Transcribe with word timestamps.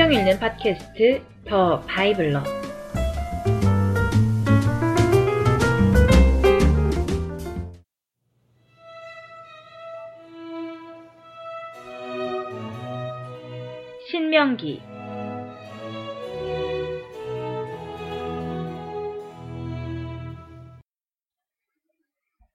성경 0.00 0.14
읽는 0.14 0.38
팟캐스트 0.38 1.22
더 1.44 1.82
바이블러. 1.82 2.42
신명기. 14.10 14.80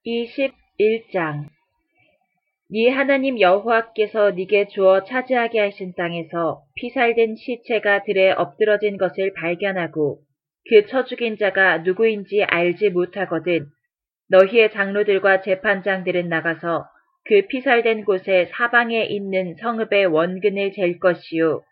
21장 0.04 1.55
네 2.68 2.88
하나님 2.90 3.40
여호와께서 3.40 4.32
네게 4.32 4.66
주어 4.68 5.04
차지하게 5.04 5.60
하신 5.60 5.94
땅에서 5.96 6.62
피살된 6.74 7.36
시체가 7.36 8.02
들에 8.02 8.32
엎드러진 8.32 8.98
것을 8.98 9.32
발견하고 9.34 10.18
그쳐 10.68 11.04
죽인 11.04 11.36
자가 11.38 11.78
누구인지 11.78 12.42
알지 12.42 12.90
못하거든 12.90 13.66
너희의 14.30 14.72
장로들과 14.72 15.42
재판장들은 15.42 16.28
나가서 16.28 16.86
그 17.26 17.42
피살된 17.48 18.04
곳에 18.04 18.50
사방에 18.56 19.04
있는 19.04 19.54
성읍의 19.60 20.06
원근을 20.06 20.72
잴 20.72 20.98
것이요. 20.98 21.62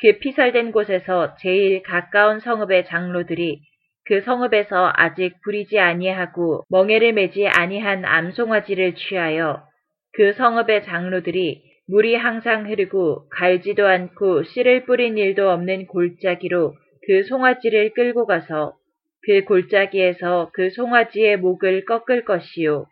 그 0.00 0.18
피살된 0.20 0.72
곳에서 0.72 1.34
제일 1.40 1.82
가까운 1.82 2.40
성읍의 2.40 2.86
장로들이 2.86 3.60
그 4.06 4.22
성읍에서 4.22 4.92
아직 4.94 5.34
부리지 5.44 5.78
아니하고 5.78 6.64
멍에를 6.70 7.12
매지 7.12 7.46
아니한 7.46 8.06
암송아지를 8.06 8.94
취하여 8.94 9.68
그 10.12 10.32
성읍의 10.32 10.84
장로들이 10.84 11.62
물이 11.88 12.14
항상 12.14 12.68
흐르고 12.68 13.28
갈지도 13.30 13.86
않고 13.86 14.44
씨를 14.44 14.84
뿌린 14.84 15.18
일도 15.18 15.50
없는 15.50 15.86
골짜기로 15.86 16.74
그 17.06 17.24
송아지를 17.24 17.94
끌고 17.94 18.26
가서 18.26 18.76
그 19.22 19.44
골짜기에서 19.44 20.50
그 20.54 20.70
송아지의 20.70 21.38
목을 21.38 21.84
꺾을 21.84 22.24
것이요. 22.24 22.86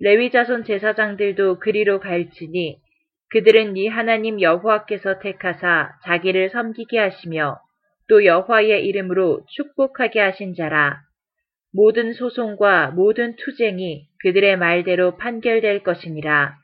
레위자손 0.00 0.64
제사장들도 0.64 1.60
그리로 1.60 2.00
갈지니 2.00 2.78
그들은 3.30 3.74
네 3.74 3.88
하나님 3.88 4.40
여호와께서 4.40 5.18
택하사 5.20 5.90
자기를 6.04 6.50
섬기게 6.50 6.98
하시며 6.98 7.58
또 8.08 8.24
여호와의 8.24 8.86
이름으로 8.86 9.44
축복하게 9.48 10.20
하신 10.20 10.54
자라. 10.54 11.05
모든 11.72 12.12
소송과 12.12 12.92
모든 12.92 13.36
투쟁이 13.36 14.06
그들의 14.22 14.56
말대로 14.56 15.16
판결될 15.16 15.82
것이니라. 15.82 16.56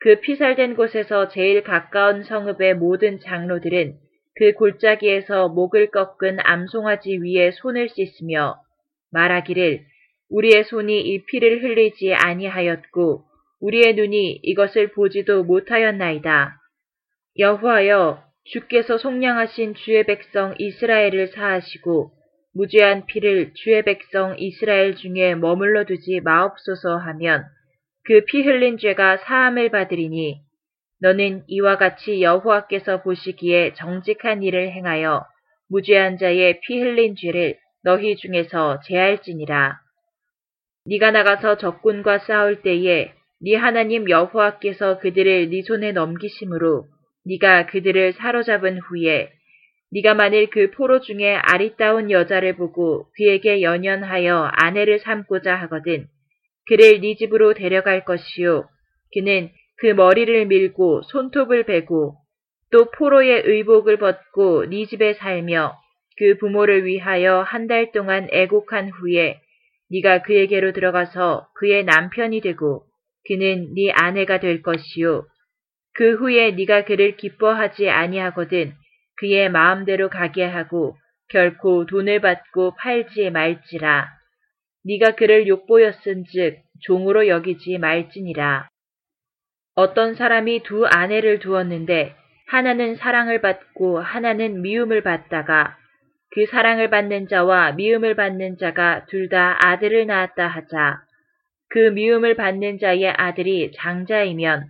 그 0.00 0.20
피살된 0.20 0.76
곳에서 0.76 1.28
제일 1.28 1.62
가까운 1.62 2.22
성읍의 2.22 2.74
모든 2.76 3.18
장로들은 3.20 3.94
그 4.36 4.52
골짜기에서 4.52 5.48
목을 5.48 5.90
꺾은 5.90 6.38
암송아지 6.42 7.18
위에 7.22 7.52
손을 7.52 7.88
씻으며 7.88 8.56
말하기를 9.10 9.84
우리의 10.28 10.64
손이 10.64 11.00
이 11.00 11.24
피를 11.24 11.62
흘리지 11.62 12.12
아니하였고 12.14 13.24
우리의 13.60 13.94
눈이 13.94 14.40
이것을 14.42 14.92
보지도 14.92 15.44
못하였나이다. 15.44 16.56
여호와여 17.38 18.22
주께서 18.44 18.98
속량하신 18.98 19.74
주의 19.74 20.04
백성 20.04 20.54
이스라엘을 20.58 21.28
사하시고 21.28 22.10
무죄한 22.56 23.04
피를 23.04 23.52
주의 23.54 23.82
백성 23.82 24.34
이스라엘 24.38 24.96
중에 24.96 25.34
머물러 25.34 25.84
두지 25.84 26.20
마옵소서 26.24 26.96
하면 26.96 27.44
그 28.04 28.24
피 28.24 28.42
흘린 28.42 28.78
죄가 28.78 29.18
사함을 29.18 29.70
받으리니 29.70 30.40
너는 31.02 31.44
이와 31.48 31.76
같이 31.76 32.22
여호와께서 32.22 33.02
보시기에 33.02 33.74
정직한 33.74 34.42
일을 34.42 34.72
행하여 34.72 35.26
무죄한 35.68 36.16
자의 36.16 36.60
피 36.60 36.80
흘린 36.80 37.16
죄를 37.16 37.58
너희 37.82 38.16
중에서 38.16 38.80
제할지니라. 38.86 39.78
네가 40.86 41.10
나가서 41.10 41.58
적군과 41.58 42.20
싸울 42.20 42.62
때에 42.62 43.12
네 43.42 43.54
하나님 43.56 44.08
여호와께서 44.08 44.98
그들을 45.00 45.50
네 45.50 45.62
손에 45.62 45.92
넘기심으로 45.92 46.86
네가 47.26 47.66
그들을 47.66 48.14
사로잡은 48.14 48.78
후에 48.78 49.35
네가 49.96 50.12
만일 50.12 50.50
그 50.50 50.70
포로 50.72 51.00
중에 51.00 51.36
아리따운 51.36 52.10
여자를 52.10 52.56
보고 52.56 53.06
그에게 53.16 53.62
연연하여 53.62 54.50
아내를 54.52 54.98
삼고자 54.98 55.54
하거든 55.54 56.06
그를 56.68 57.00
네 57.00 57.14
집으로 57.14 57.54
데려갈 57.54 58.04
것이요. 58.04 58.68
그는 59.14 59.50
그 59.78 59.86
머리를 59.86 60.46
밀고 60.46 61.00
손톱을 61.02 61.64
베고 61.64 62.14
또 62.72 62.90
포로의 62.90 63.44
의복을 63.46 63.96
벗고 63.96 64.66
네 64.68 64.84
집에 64.84 65.14
살며 65.14 65.74
그 66.18 66.36
부모를 66.36 66.84
위하여 66.84 67.40
한 67.40 67.66
달 67.66 67.90
동안 67.92 68.28
애곡한 68.30 68.90
후에 68.90 69.40
네가 69.90 70.22
그에게로 70.22 70.72
들어가서 70.72 71.48
그의 71.54 71.84
남편이 71.84 72.42
되고 72.42 72.84
그는 73.26 73.72
네 73.74 73.92
아내가 73.92 74.40
될 74.40 74.60
것이요. 74.60 75.24
그 75.94 76.16
후에 76.16 76.50
네가 76.50 76.84
그를 76.84 77.16
기뻐하지 77.16 77.88
아니하거든 77.88 78.74
그의 79.18 79.50
마음대로 79.50 80.08
가게 80.08 80.44
하고 80.44 80.96
결코 81.28 81.86
돈을 81.86 82.20
받고 82.20 82.74
팔지 82.76 83.30
말지라. 83.30 84.08
네가 84.84 85.16
그를 85.16 85.48
욕보였은즉 85.48 86.58
종으로 86.82 87.26
여기지 87.28 87.78
말지니라. 87.78 88.68
어떤 89.74 90.14
사람이 90.14 90.62
두 90.62 90.86
아내를 90.86 91.38
두었는데 91.40 92.14
하나는 92.46 92.96
사랑을 92.96 93.40
받고 93.40 94.00
하나는 94.00 94.62
미움을 94.62 95.02
받다가 95.02 95.76
그 96.30 96.46
사랑을 96.46 96.90
받는 96.90 97.28
자와 97.28 97.72
미움을 97.72 98.14
받는 98.14 98.58
자가 98.58 99.06
둘 99.06 99.28
다 99.28 99.58
아들을 99.66 100.06
낳았다 100.06 100.46
하자. 100.46 101.00
그 101.68 101.78
미움을 101.90 102.36
받는 102.36 102.78
자의 102.78 103.08
아들이 103.08 103.72
장자이면 103.74 104.68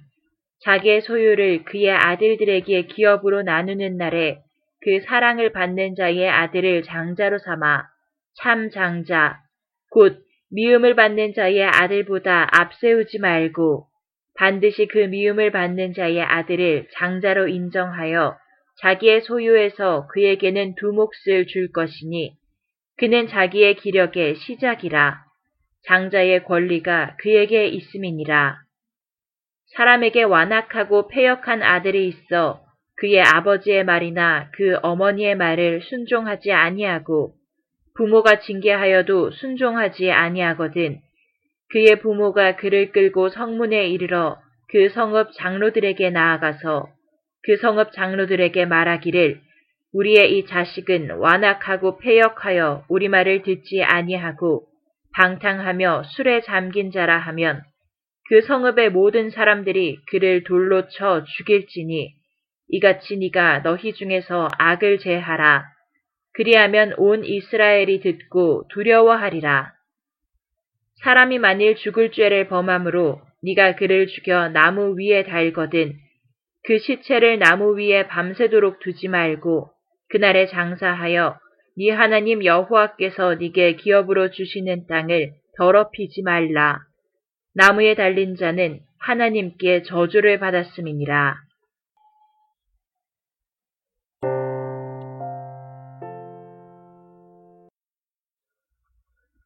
자기의 0.60 1.02
소유를 1.02 1.64
그의 1.64 1.90
아들들에게 1.90 2.82
기업으로 2.86 3.42
나누는 3.42 3.96
날에 3.96 4.38
그 4.82 5.00
사랑을 5.00 5.52
받는 5.52 5.94
자의 5.96 6.28
아들을 6.28 6.82
장자로 6.82 7.38
삼아 7.38 7.84
참 8.42 8.70
장자, 8.70 9.38
곧 9.90 10.22
미움을 10.50 10.94
받는 10.94 11.34
자의 11.34 11.64
아들보다 11.64 12.48
앞세우지 12.52 13.18
말고 13.18 13.86
반드시 14.36 14.86
그 14.86 14.98
미움을 14.98 15.50
받는 15.50 15.94
자의 15.94 16.20
아들을 16.20 16.88
장자로 16.92 17.48
인정하여 17.48 18.36
자기의 18.80 19.22
소유에서 19.22 20.06
그에게는 20.08 20.74
두 20.76 20.92
몫을 20.92 21.46
줄 21.46 21.72
것이니 21.72 22.34
그는 22.98 23.26
자기의 23.28 23.76
기력의 23.76 24.36
시작이라 24.36 25.24
장자의 25.86 26.44
권리가 26.44 27.16
그에게 27.18 27.68
있음이니라. 27.68 28.65
사람에게 29.76 30.22
완악하고 30.22 31.08
폐역한 31.08 31.62
아들이 31.62 32.08
있어 32.08 32.62
그의 32.96 33.20
아버지의 33.20 33.84
말이나 33.84 34.50
그 34.52 34.78
어머니의 34.82 35.36
말을 35.36 35.82
순종하지 35.82 36.50
아니하고 36.52 37.34
부모가 37.94 38.40
징계하여도 38.40 39.30
순종하지 39.32 40.10
아니하거든. 40.10 40.98
그의 41.70 42.00
부모가 42.00 42.56
그를 42.56 42.92
끌고 42.92 43.28
성문에 43.28 43.88
이르러 43.88 44.38
그 44.68 44.88
성읍 44.90 45.32
장로들에게 45.34 46.10
나아가서 46.10 46.88
그 47.42 47.56
성읍 47.56 47.92
장로들에게 47.92 48.64
말하기를 48.66 49.40
우리의 49.92 50.38
이 50.38 50.46
자식은 50.46 51.10
완악하고 51.18 51.98
폐역하여 51.98 52.84
우리 52.88 53.08
말을 53.08 53.42
듣지 53.42 53.82
아니하고 53.82 54.66
방탕하며 55.14 56.04
술에 56.04 56.42
잠긴 56.42 56.90
자라 56.90 57.18
하면 57.18 57.62
그 58.28 58.42
성읍의 58.42 58.90
모든 58.90 59.30
사람들이 59.30 59.98
그를 60.08 60.42
돌로 60.42 60.88
쳐 60.88 61.24
죽일지니 61.24 62.12
이같이 62.68 63.16
네가 63.16 63.62
너희 63.62 63.92
중에서 63.92 64.48
악을 64.58 64.98
제하라. 64.98 65.64
그리하면 66.32 66.94
온 66.98 67.24
이스라엘이 67.24 68.00
듣고 68.00 68.66
두려워하리라. 68.70 69.72
사람이 71.02 71.38
만일 71.38 71.76
죽을 71.76 72.10
죄를 72.10 72.48
범함으로 72.48 73.20
네가 73.44 73.76
그를 73.76 74.06
죽여 74.06 74.48
나무 74.48 74.96
위에 74.98 75.22
달거든 75.24 75.94
그 76.64 76.78
시체를 76.78 77.38
나무 77.38 77.78
위에 77.78 78.08
밤새도록 78.08 78.80
두지 78.80 79.08
말고 79.08 79.70
그날에 80.08 80.46
장사하여 80.46 81.38
네 81.78 81.90
하나님 81.90 82.44
여호와께서 82.44 83.36
네게 83.36 83.76
기업으로 83.76 84.30
주시는 84.30 84.86
땅을 84.88 85.32
더럽히지 85.58 86.22
말라. 86.22 86.80
나무에 87.58 87.94
달린 87.94 88.36
자는 88.36 88.80
하나님께 88.98 89.84
저주를 89.84 90.38
받았음이니라. 90.40 91.36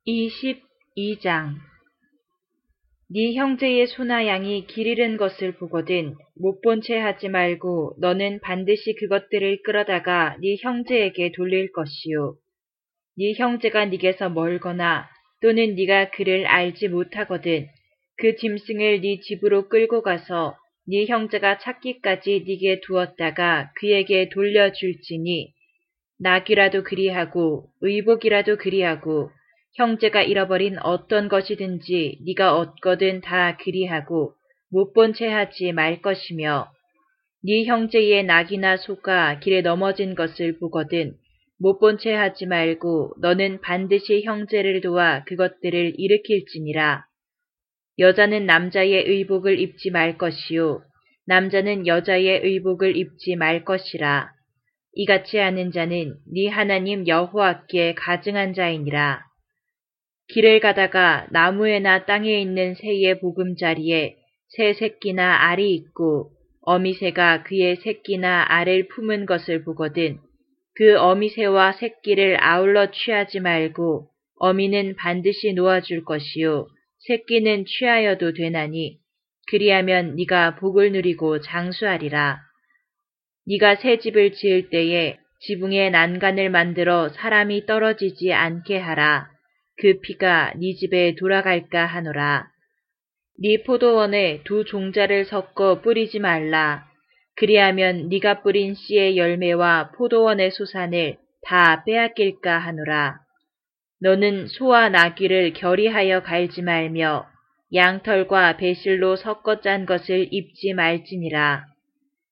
22장 0.09 1.55
네 3.11 3.35
형제의 3.35 3.87
소나 3.87 4.27
양이 4.27 4.67
길 4.67 4.89
잃은 4.89 5.17
것을 5.17 5.53
보거든 5.53 6.17
못 6.35 6.63
본 6.63 6.81
채 6.83 6.99
하지 6.99 7.29
말고 7.29 7.95
너는 8.01 8.41
반드시 8.41 8.97
그것들을 8.97 9.63
끌어다가 9.63 10.37
네 10.41 10.57
형제에게 10.61 11.31
돌릴 11.31 11.71
것이요. 11.71 12.35
네 13.19 13.35
형제가 13.37 13.85
네게서 13.85 14.31
멀거나 14.31 15.09
또는 15.41 15.77
네가 15.77 16.11
그를 16.11 16.49
알지 16.49 16.89
못하거든 16.89 17.69
그 18.21 18.37
짐승을 18.37 19.01
네 19.01 19.21
집으로 19.21 19.69
끌고 19.69 20.03
가서 20.03 20.55
네 20.87 21.07
형제가 21.07 21.57
찾기까지 21.59 22.45
네게 22.47 22.81
두었다가 22.83 23.73
그에게 23.77 24.29
돌려줄지니 24.29 25.55
낙이라도 26.19 26.83
그리하고 26.83 27.71
의복이라도 27.81 28.59
그리하고 28.59 29.31
형제가 29.77 30.23
잃어버린 30.23 30.79
어떤 30.83 31.29
것이든지 31.29 32.19
네가 32.27 32.59
얻거든 32.59 33.23
다 33.23 33.57
그리하고 33.57 34.35
못 34.71 34.93
본 34.93 35.15
채 35.15 35.27
하지 35.29 35.73
말 35.73 36.03
것이며 36.03 36.71
네 37.43 37.65
형제의 37.65 38.25
낙이나 38.25 38.77
소가 38.77 39.41
길에 39.41 39.63
넘어진 39.63 40.15
것을 40.15 40.59
보거든 40.59 41.15
못 41.59 41.79
본 41.81 41.97
채 41.97 42.13
하지 42.13 42.45
말고 42.45 43.15
너는 43.21 43.63
반드시 43.63 44.23
형제를 44.25 44.83
도와 44.83 45.25
그것들을 45.25 45.95
일으킬지니라. 45.97 47.10
여자는 48.01 48.47
남자의 48.47 49.05
의복을 49.07 49.61
입지 49.61 49.91
말 49.91 50.17
것이요 50.17 50.83
남자는 51.27 51.87
여자의 51.87 52.41
의복을 52.43 52.97
입지 52.97 53.37
말 53.37 53.63
것이라. 53.65 54.33
이같이 54.95 55.37
하는 55.37 55.71
자는 55.71 56.15
네 56.33 56.49
하나님 56.49 57.07
여호와께 57.07 57.95
가증한 57.95 58.55
자이니라. 58.55 59.23
길을 60.29 60.61
가다가 60.61 61.27
나무에나 61.31 62.07
땅에 62.07 62.41
있는 62.41 62.75
새의 62.75 63.21
보금자리에 63.21 64.17
새 64.49 64.73
새끼나 64.73 65.49
알이 65.51 65.73
있고 65.75 66.33
어미새가 66.63 67.43
그의 67.45 67.77
새끼나 67.77 68.47
알을 68.49 68.89
품은 68.89 69.27
것을 69.27 69.63
보거든 69.63 70.19
그 70.75 70.99
어미새와 70.99 71.73
새끼를 71.73 72.43
아울러 72.43 72.91
취하지 72.91 73.41
말고 73.41 74.09
어미는 74.39 74.97
반드시 74.97 75.53
놓아줄 75.53 76.05
것이요 76.05 76.67
새끼는 77.07 77.65
취하여도 77.65 78.35
되나니 78.35 78.99
그리하면 79.49 80.17
네가 80.17 80.57
복을 80.57 80.93
누리고 80.93 81.41
장수하리라. 81.41 82.41
네가 83.47 83.77
새 83.77 83.99
집을 83.99 84.33
지을 84.35 84.71
때에 84.71 85.19
지붕에 85.41 85.91
난간을 85.91 86.51
만들어 86.51 87.09
사람이 87.09 87.65
떨어지지 87.67 88.33
않게 88.33 88.79
하라. 88.79 89.29
그 89.79 90.01
피가 90.01 90.53
네 90.57 90.75
집에 90.75 91.15
돌아갈까 91.15 91.87
하노라. 91.87 92.47
네 93.43 93.63
포도원에 93.63 94.43
두 94.45 94.65
종자를 94.67 95.25
섞어 95.25 95.81
뿌리지 95.81 96.19
말라. 96.19 96.85
그리하면 97.37 98.11
네가 98.11 98.43
뿌린 98.43 98.75
씨의 98.75 99.17
열매와 99.17 99.93
포도원의 99.97 100.51
소산을 100.51 101.17
다 101.47 101.83
빼앗길까 101.85 102.59
하노라. 102.59 103.30
너는 104.03 104.47
소와 104.47 104.89
나귀를 104.89 105.53
결의하여 105.53 106.23
갈지 106.23 106.63
말며 106.63 107.27
양털과 107.75 108.57
배실로 108.57 109.17
섞어 109.17 109.61
짠 109.61 109.85
것을 109.85 110.29
입지 110.31 110.73
말지니라. 110.73 111.67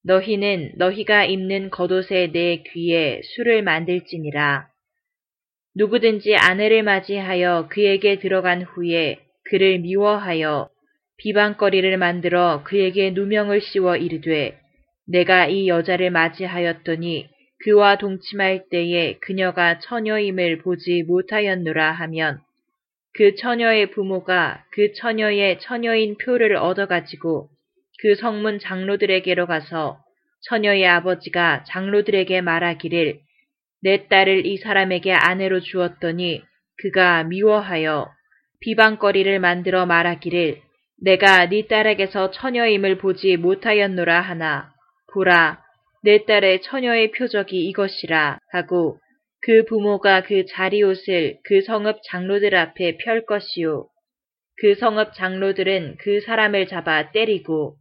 너희는 0.04 0.72
너희가 0.76 1.26
입는 1.26 1.70
겉옷의 1.70 2.32
내 2.32 2.62
귀에 2.62 3.20
술을 3.22 3.62
만들지니라. 3.62 4.66
누구든지 5.76 6.36
아내를 6.36 6.82
맞이하여 6.82 7.68
그에게 7.70 8.18
들어간 8.18 8.62
후에 8.62 9.18
그를 9.44 9.78
미워하여 9.78 10.70
비방거리를 11.18 11.96
만들어 11.98 12.62
그에게 12.64 13.10
누명을 13.10 13.60
씌워 13.60 13.96
이르되 13.96 14.58
내가 15.06 15.46
이 15.46 15.68
여자를 15.68 16.10
맞이하였더니 16.10 17.28
그와 17.64 17.96
동침할 17.96 18.68
때에 18.70 19.18
그녀가 19.20 19.78
처녀임을 19.80 20.58
보지 20.58 21.02
못하였노라 21.04 21.92
하면 21.92 22.40
그 23.14 23.34
처녀의 23.34 23.90
부모가 23.90 24.64
그 24.70 24.92
처녀의 24.92 25.58
처녀인 25.60 26.16
표를 26.18 26.56
얻어가지고 26.56 27.48
그 28.00 28.14
성문 28.14 28.60
장로들에게로 28.60 29.46
가서 29.46 29.98
처녀의 30.42 30.86
아버지가 30.86 31.64
장로들에게 31.64 32.40
말하기를 32.42 33.18
내 33.82 34.06
딸을 34.06 34.46
이 34.46 34.56
사람에게 34.58 35.12
아내로 35.12 35.60
주었더니 35.60 36.42
그가 36.80 37.24
미워하여 37.24 38.08
비방거리를 38.60 39.38
만들어 39.40 39.84
말하기를 39.86 40.60
내가 41.00 41.48
네 41.48 41.66
딸에게서 41.66 42.30
처녀임을 42.32 42.98
보지 42.98 43.36
못하였노라 43.36 44.20
하나 44.20 44.72
보라 45.12 45.67
내 46.02 46.24
딸의 46.24 46.62
처녀의 46.62 47.10
표적이 47.12 47.68
이것이라 47.68 48.38
하고 48.52 48.98
그 49.40 49.64
부모가 49.64 50.22
그 50.22 50.46
자리옷을 50.46 51.38
그 51.44 51.62
성읍 51.62 52.00
장로들 52.04 52.54
앞에 52.54 52.98
펼 52.98 53.24
것이요. 53.24 53.88
그 54.60 54.74
성읍 54.74 55.14
장로들은 55.14 55.96
그 56.00 56.20
사람을 56.20 56.66
잡아 56.66 57.10
때리고 57.12 57.76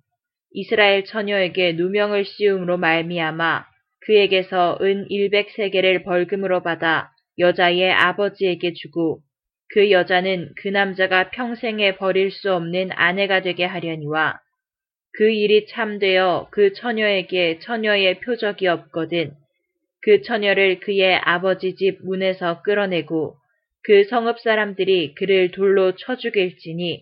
이스라엘 0.52 1.04
처녀에게 1.06 1.74
누명을 1.74 2.26
씌움으로 2.26 2.78
말미암아 2.78 3.66
그에게서 4.06 4.78
은 4.82 5.08
100세계를 5.10 6.04
벌금으로 6.04 6.64
받아 6.64 7.12
여자의 7.40 7.92
아버지에게 7.92 8.74
주고 8.74 9.22
그 9.70 9.92
여자는 9.92 10.54
그 10.62 10.70
남자가 10.70 11.30
평생에 11.32 11.98
버릴 11.98 12.32
수 12.32 12.54
없는 12.54 12.90
아내가 12.94 13.42
되게 13.42 13.66
하려니와 13.66 14.40
그 15.18 15.32
일이 15.32 15.66
참되어 15.66 16.50
그 16.52 16.74
처녀에게 16.74 17.58
처녀의 17.58 18.20
표적이 18.20 18.68
없거든 18.68 19.32
그 20.04 20.22
처녀를 20.22 20.80
그의 20.80 21.16
아버지 21.16 21.76
집 21.76 22.06
문에서 22.06 22.62
끌어내고 22.62 23.36
그 23.84 24.04
성읍 24.04 24.40
사람들이 24.40 25.16
그를 25.16 25.50
돌로 25.50 25.96
쳐 25.96 26.18
죽일지니 26.18 27.02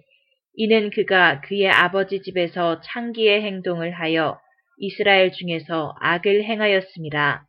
이는 0.54 0.92
그가 0.92 1.42
그의 1.42 1.68
아버지 1.68 2.22
집에서 2.22 2.80
창기의 2.80 3.42
행동을 3.42 3.92
하여 3.92 4.40
이스라엘 4.78 5.34
중에서 5.34 5.94
악을 6.00 6.46
행하였습니다. 6.46 7.46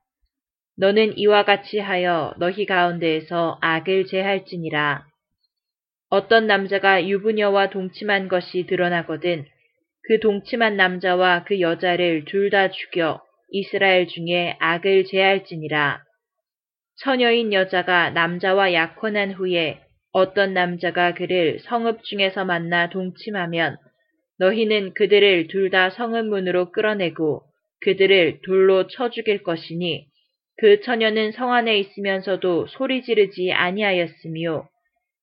너는 0.79 1.17
이와 1.17 1.45
같이 1.45 1.79
하여 1.79 2.35
너희 2.39 2.67
가운데에서 2.67 3.59
악을 3.61 4.07
제할지니라. 4.07 5.05
어떤 6.11 6.49
남자가 6.49 7.07
유부녀와 7.07 7.71
동침한 7.71 8.27
것이 8.27 8.67
드러나거든 8.67 9.47
그 10.09 10.21
동침한 10.21 10.77
남자와 10.77 11.45
그 11.45 11.61
여자를 11.61 12.25
둘 12.27 12.51
다 12.51 12.71
죽여 12.71 13.21
이스라엘 13.51 14.07
중에 14.07 14.57
악을 14.61 15.05
제할지니라. 15.05 16.01
처녀인 17.03 17.53
여자가 17.53 18.11
남자와 18.11 18.73
약혼한 18.73 19.33
후에 19.33 19.81
어떤 20.13 20.55
남자가 20.55 21.13
그를 21.15 21.59
성읍 21.61 22.05
중에서 22.05 22.45
만나 22.45 22.89
동침하면 22.89 23.77
너희는 24.39 24.95
그들을 24.95 25.49
둘 25.49 25.71
다 25.71 25.91
성읍 25.91 26.27
문으로 26.27 26.71
끌어내고 26.73 27.43
그들을 27.81 28.41
돌로 28.45 28.87
쳐 28.87 29.11
죽일 29.11 29.43
것이니 29.43 30.07
그 30.59 30.81
처녀는 30.83 31.33
성 31.33 31.53
안에 31.53 31.79
있으면서도 31.79 32.69
소리 32.69 33.03
지르지 33.03 33.53
아니하였으며 33.53 34.69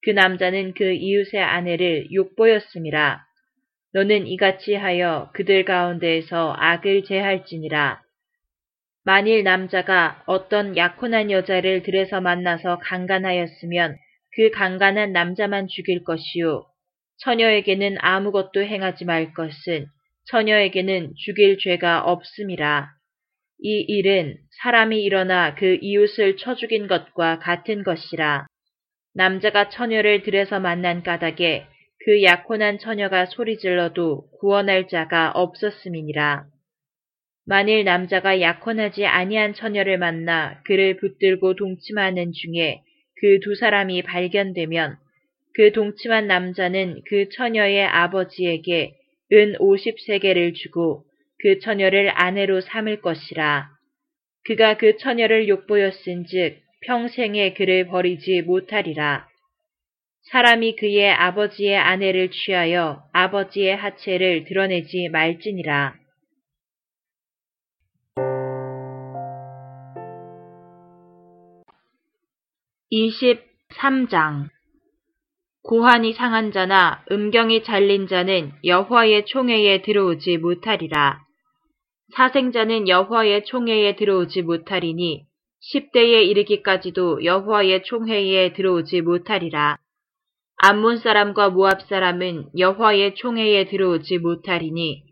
그 0.04 0.10
남자는 0.12 0.74
그 0.74 0.92
이웃의 0.92 1.42
아내를 1.42 2.12
욕보였음이라. 2.14 3.22
너는 3.94 4.26
이같이 4.28 4.74
하여 4.74 5.30
그들 5.34 5.66
가운데에서 5.66 6.56
악을 6.58 7.04
제할지니라. 7.04 8.02
만일 9.06 9.44
남자가 9.44 10.24
어떤 10.26 10.76
약혼한 10.78 11.30
여자를 11.30 11.84
들에서 11.84 12.22
만나서 12.22 12.80
강간하였으면 12.80 13.96
그 14.36 14.50
강간한 14.50 15.12
남자만 15.12 15.68
죽일 15.68 16.04
것이요. 16.04 16.66
처녀에게는 17.18 17.98
아무것도 18.00 18.64
행하지 18.64 19.06
말 19.06 19.34
것은 19.34 19.86
처녀에게는 20.26 21.14
죽일 21.18 21.58
죄가 21.60 22.04
없음이라. 22.04 22.90
이 23.60 23.86
일은 23.88 24.38
사람이 24.62 25.04
일어나 25.04 25.54
그 25.56 25.78
이웃을 25.82 26.38
쳐 26.38 26.56
죽인 26.56 26.88
것과 26.88 27.40
같은 27.40 27.84
것이라. 27.84 28.48
남자가 29.14 29.70
처녀를 29.70 30.24
들여서 30.24 30.60
만난 30.60 31.04
까닭에 31.04 31.68
그 32.06 32.24
약혼한 32.24 32.80
처녀가 32.80 33.26
소리질러도 33.26 34.30
구원할 34.40 34.88
자가 34.88 35.32
없었음이니라. 35.32 36.46
만일 37.46 37.84
남자가 37.84 38.40
약혼하지 38.40 39.06
아니한 39.06 39.54
처녀를 39.54 39.98
만나 39.98 40.62
그를 40.64 40.98
붙들고 40.98 41.56
동침하는 41.56 42.32
중에 42.32 42.82
그 43.24 43.40
두 43.40 43.56
사람이 43.56 44.02
발견되면 44.02 44.98
그 45.56 45.72
동침한 45.72 46.28
남자는 46.28 47.04
그 47.08 47.30
처녀의 47.30 47.86
아버지에게 47.86 48.96
은 49.32 49.54
50세계를 49.60 50.56
주고 50.56 51.06
그 51.40 51.60
처녀를 51.60 52.12
아내로 52.14 52.60
삼을 52.60 53.00
것이라. 53.00 53.70
그가 54.44 54.76
그 54.76 54.98
처녀를 54.98 55.48
욕보였은즉 55.48 56.60
평생에 56.86 57.54
그를 57.54 57.88
버리지 57.88 58.42
못하리라. 58.42 59.26
사람이 60.32 60.78
그의 60.78 61.12
아버지의 61.12 61.76
아내를 61.78 62.32
취하여 62.32 63.04
아버지의 63.12 63.76
하체를 63.76 64.46
드러내지 64.46 65.10
말지니라. 65.10 65.96
23장 72.92 74.50
고환이 75.64 76.14
상한 76.14 76.52
자나 76.52 77.04
음경이 77.12 77.64
잘린 77.64 78.08
자는 78.08 78.52
여호와의 78.64 79.26
총회에 79.26 79.82
들어오지 79.82 80.38
못하리라. 80.38 81.20
사생자는 82.16 82.88
여호와의 82.88 83.46
총회에 83.46 83.96
들어오지 83.96 84.44
못하리니 84.44 85.26
10대에 85.74 86.28
이르기까지도 86.28 87.24
여호와의 87.24 87.84
총회에 87.84 88.54
들어오지 88.54 89.02
못하리라. 89.02 89.78
암몬 90.58 90.98
사람과 90.98 91.50
모압 91.50 91.82
사람은 91.84 92.50
여호와의 92.58 93.16
총회에 93.16 93.66
들어오지 93.66 94.20
못하리니 94.20 95.04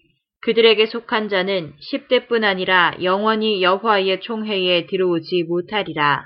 그들에게 0.41 0.85
속한 0.85 1.29
자는 1.29 1.73
10대뿐 1.91 2.43
아니라 2.43 2.95
영원히 3.03 3.61
여호와의 3.61 4.21
총회에 4.21 4.87
들어오지 4.87 5.43
못하리라. 5.43 6.25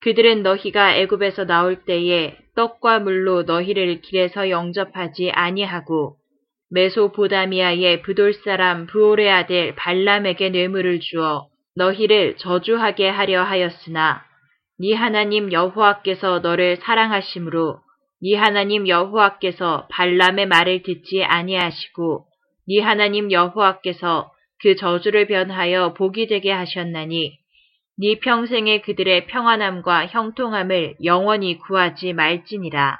그들은 0.00 0.42
너희가 0.42 0.96
애굽에서 0.96 1.46
나올 1.46 1.84
때에 1.84 2.36
떡과 2.54 3.00
물로 3.00 3.44
너희를 3.44 4.02
길에서 4.02 4.50
영접하지 4.50 5.30
아니하고 5.30 6.16
메소보다미아의 6.70 8.02
부돌 8.02 8.34
사람 8.34 8.86
부올의 8.86 9.30
아들 9.30 9.74
발람에게 9.76 10.50
뇌물을 10.50 11.00
주어 11.00 11.48
너희를 11.76 12.36
저주하게 12.36 13.08
하려 13.08 13.42
하였으나 13.42 14.22
네 14.78 14.92
하나님 14.92 15.52
여호와께서 15.52 16.40
너를 16.40 16.76
사랑하심으로 16.76 17.83
네 18.22 18.36
하나님 18.36 18.88
여호와께서 18.88 19.88
발람의 19.90 20.46
말을 20.46 20.82
듣지 20.82 21.24
아니하시고 21.24 22.26
네 22.68 22.80
하나님 22.80 23.30
여호와께서 23.30 24.32
그 24.60 24.76
저주를 24.76 25.26
변하여 25.26 25.94
복이 25.94 26.26
되게 26.26 26.50
하셨나니 26.50 27.38
네 27.96 28.18
평생에 28.18 28.80
그들의 28.80 29.26
평안함과 29.26 30.06
형통함을 30.06 30.96
영원히 31.04 31.58
구하지 31.58 32.12
말지니라. 32.12 32.98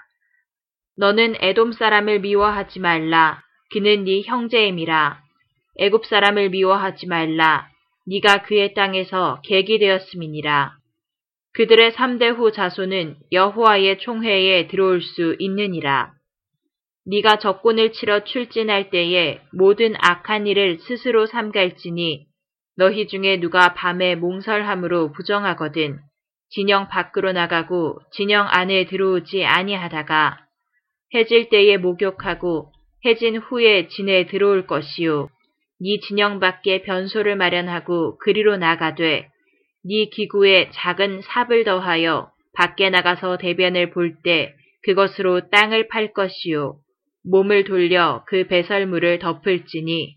너는 0.97 1.37
애돔 1.41 1.73
사람을 1.73 2.21
미워하지 2.21 2.79
말라. 2.79 3.43
그는 3.73 4.05
네 4.05 4.23
형제임이라. 4.23 5.21
애굽 5.81 6.07
사람을 6.07 6.51
미워하지 6.51 7.09
말라. 7.09 7.69
네가 8.07 8.43
그의 8.43 8.75
땅에서 8.75 9.41
객이 9.45 9.81
되었음이니라. 9.81 10.77
그들의 11.55 11.93
3대 11.93 12.37
후 12.37 12.51
자손은 12.51 13.17
여호와의 13.31 13.99
총회에 14.01 14.67
들어올 14.67 15.01
수 15.01 15.37
있느니라. 15.39 16.13
네가 17.07 17.39
적군을 17.39 17.93
치러 17.93 18.25
출진할 18.25 18.91
때에 18.91 19.41
모든 19.53 19.95
악한 20.01 20.49
일을 20.49 20.79
스스로 20.81 21.27
삼갈지니 21.27 22.27
너희 22.77 23.07
중에 23.07 23.39
누가 23.39 23.75
밤에 23.75 24.17
몽설함으로 24.17 25.13
부정하거든 25.13 25.99
진영 26.49 26.89
밖으로 26.89 27.33
나가고 27.33 28.01
진영 28.13 28.47
안에 28.51 28.87
들어오지 28.87 29.45
아니하다가 29.45 30.39
해질 31.15 31.51
때에 31.51 31.77
목욕하고 31.77 32.73
해진 33.05 33.37
후에 33.37 33.87
진에 33.89 34.27
들어올 34.27 34.67
것이요 34.67 35.29
네 35.81 36.01
진영 36.01 36.41
밖에 36.41 36.83
변소를 36.83 37.37
마련하고 37.37 38.19
그리로 38.19 38.57
나가되 38.57 39.29
네 39.85 40.07
기구에 40.07 40.71
작은 40.73 41.23
삽을 41.23 41.65
더하여 41.65 42.31
밖에 42.55 42.91
나가서 42.91 43.37
대변을 43.37 43.91
볼 43.91 44.23
때 44.23 44.55
그것으로 44.83 45.51
땅을 45.51 45.89
팔 45.89 46.13
것이요 46.13 46.79
몸을 47.25 47.65
돌려 47.65 48.25
그 48.27 48.47
배설물을 48.47 49.19
덮을지니 49.19 50.17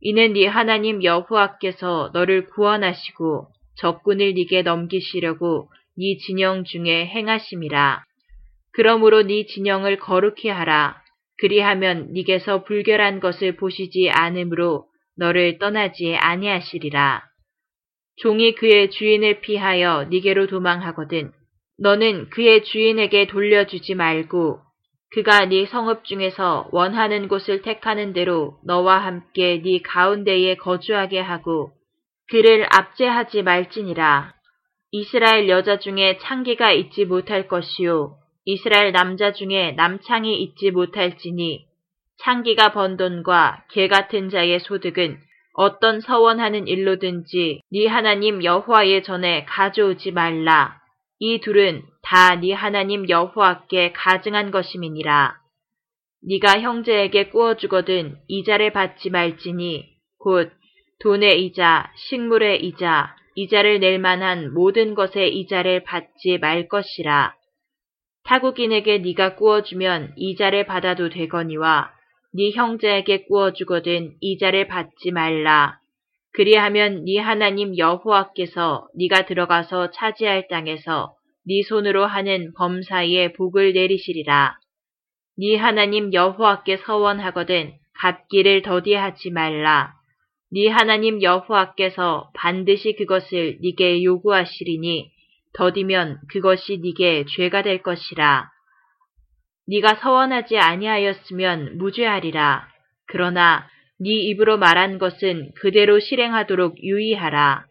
이는 0.00 0.32
네 0.34 0.46
하나님 0.46 1.02
여호와께서 1.02 2.10
너를 2.12 2.46
구원하시고 2.48 3.48
적군을 3.78 4.34
네게 4.34 4.62
넘기시려고 4.62 5.70
네 5.98 6.16
진영 6.18 6.64
중에 6.64 7.06
행하심이라. 7.06 8.04
그러므로 8.72 9.22
네 9.22 9.46
진영을 9.46 9.98
거룩히 9.98 10.48
하라. 10.48 11.00
그리하면 11.38 12.12
네게서 12.12 12.64
불결한 12.64 13.20
것을 13.20 13.56
보시지 13.56 14.10
않으므로 14.10 14.86
너를 15.16 15.58
떠나지 15.58 16.14
아니하시리라. 16.14 17.22
종이 18.16 18.54
그의 18.54 18.90
주인을 18.90 19.40
피하여 19.40 20.04
네게로 20.10 20.46
도망하거든 20.46 21.32
너는 21.78 22.30
그의 22.30 22.64
주인에게 22.64 23.26
돌려주지 23.26 23.94
말고 23.94 24.60
그가 25.12 25.46
네 25.46 25.66
성읍 25.66 26.04
중에서 26.04 26.68
원하는 26.72 27.28
곳을 27.28 27.62
택하는 27.62 28.12
대로 28.12 28.58
너와 28.64 28.98
함께 28.98 29.62
네 29.62 29.80
가운데에 29.82 30.56
거주하게 30.56 31.20
하고 31.20 31.72
그를 32.28 32.66
압제하지 32.70 33.42
말지니라. 33.42 34.34
이스라엘 34.90 35.48
여자 35.48 35.78
중에 35.78 36.18
창기가 36.18 36.72
있지 36.72 37.04
못할 37.04 37.48
것이요 37.48 38.16
이스라엘 38.44 38.92
남자 38.92 39.32
중에 39.32 39.72
남창이 39.72 40.42
있지 40.42 40.70
못할지니 40.70 41.66
창기가 42.18 42.72
번 42.72 42.96
돈과 42.96 43.64
개 43.70 43.88
같은 43.88 44.30
자의 44.30 44.58
소득은 44.60 45.18
어떤 45.56 46.00
서원하는 46.02 46.68
일로든지 46.68 47.62
네 47.72 47.86
하나님 47.86 48.44
여호와의 48.44 49.02
전에 49.02 49.44
가져오지 49.46 50.12
말라. 50.12 50.78
이 51.18 51.40
둘은 51.40 51.82
다 52.02 52.36
네 52.36 52.52
하나님 52.52 53.08
여호와께 53.08 53.92
가증한 53.92 54.50
것임이니라. 54.50 55.34
네가 56.28 56.60
형제에게 56.60 57.30
꾸어 57.30 57.56
주거든 57.56 58.16
이자를 58.28 58.72
받지 58.72 59.08
말지니 59.08 59.88
곧 60.18 60.52
돈의 61.00 61.44
이자, 61.46 61.90
식물의 61.96 62.62
이자, 62.64 63.16
이자를 63.34 63.80
낼 63.80 63.98
만한 63.98 64.52
모든 64.52 64.94
것의 64.94 65.38
이자를 65.38 65.84
받지 65.84 66.36
말 66.38 66.68
것이라. 66.68 67.34
타국인에게 68.24 68.98
네가 68.98 69.36
꾸어 69.36 69.62
주면 69.62 70.12
이자를 70.16 70.66
받아도 70.66 71.08
되거니와 71.08 71.95
네 72.36 72.50
형제에게 72.50 73.24
꾸어주거든 73.24 74.12
이자를 74.20 74.68
받지 74.68 75.10
말라. 75.10 75.78
그리하면 76.34 77.06
네 77.06 77.16
하나님 77.18 77.78
여호와께서 77.78 78.88
네가 78.94 79.24
들어가서 79.24 79.90
차지할 79.92 80.48
땅에서 80.48 81.14
네 81.46 81.62
손으로 81.62 82.04
하는 82.04 82.52
범사에 82.52 83.32
복을 83.32 83.72
내리시리라. 83.72 84.58
네 85.38 85.56
하나님 85.56 86.12
여호와께 86.12 86.76
서원하거든 86.76 87.72
갚기를 87.94 88.60
더디하지 88.60 89.30
말라. 89.30 89.94
네 90.52 90.68
하나님 90.68 91.22
여호와께서 91.22 92.32
반드시 92.34 92.96
그것을 92.96 93.60
네게 93.62 94.04
요구하시리니 94.04 95.10
더디면 95.54 96.18
그것이 96.30 96.80
네게 96.82 97.24
죄가 97.34 97.62
될 97.62 97.82
것이라. 97.82 98.50
네가 99.68 99.96
서원하지 99.96 100.58
아니하였으면 100.58 101.78
무죄하리라. 101.78 102.68
그러나 103.06 103.68
네 103.98 104.10
입으로 104.10 104.58
말한 104.58 104.98
것은 104.98 105.52
그대로 105.56 105.98
실행하도록 105.98 106.82
유의하라. 106.82 107.64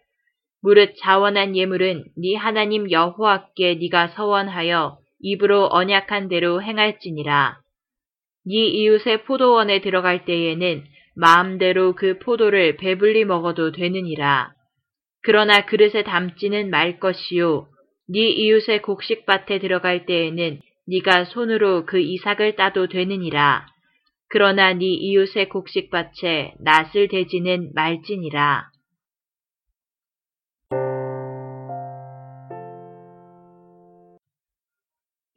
무릇 0.61 0.95
자원한 0.99 1.55
예물은 1.55 2.05
네 2.17 2.35
하나님 2.35 2.89
여호와께 2.89 3.75
네가 3.75 4.09
서원하여 4.09 4.97
입으로 5.19 5.69
언약한 5.71 6.27
대로 6.27 6.61
행할지니라. 6.61 7.59
네 8.47 8.55
이웃의 8.55 9.23
포도원에 9.23 9.81
들어갈 9.81 10.25
때에는 10.25 10.83
마음대로 11.15 11.93
그 11.95 12.19
포도를 12.19 12.77
배불리 12.77 13.25
먹어도 13.25 13.71
되느니라. 13.71 14.51
그러나 15.21 15.65
그릇에 15.65 16.03
담지는 16.03 16.69
말 16.69 16.99
것이요. 16.99 17.67
네 18.09 18.29
이웃의 18.29 18.81
곡식밭에 18.81 19.59
들어갈 19.59 20.05
때에는 20.05 20.59
네가 20.87 21.25
손으로 21.25 21.85
그 21.85 21.99
이삭을 21.99 22.55
따도 22.55 22.87
되느니라. 22.87 23.65
그러나 24.29 24.73
네 24.73 24.85
이웃의 24.85 25.49
곡식밭에 25.49 26.55
낫을 26.59 27.07
대지는 27.09 27.71
말지니라. 27.73 28.69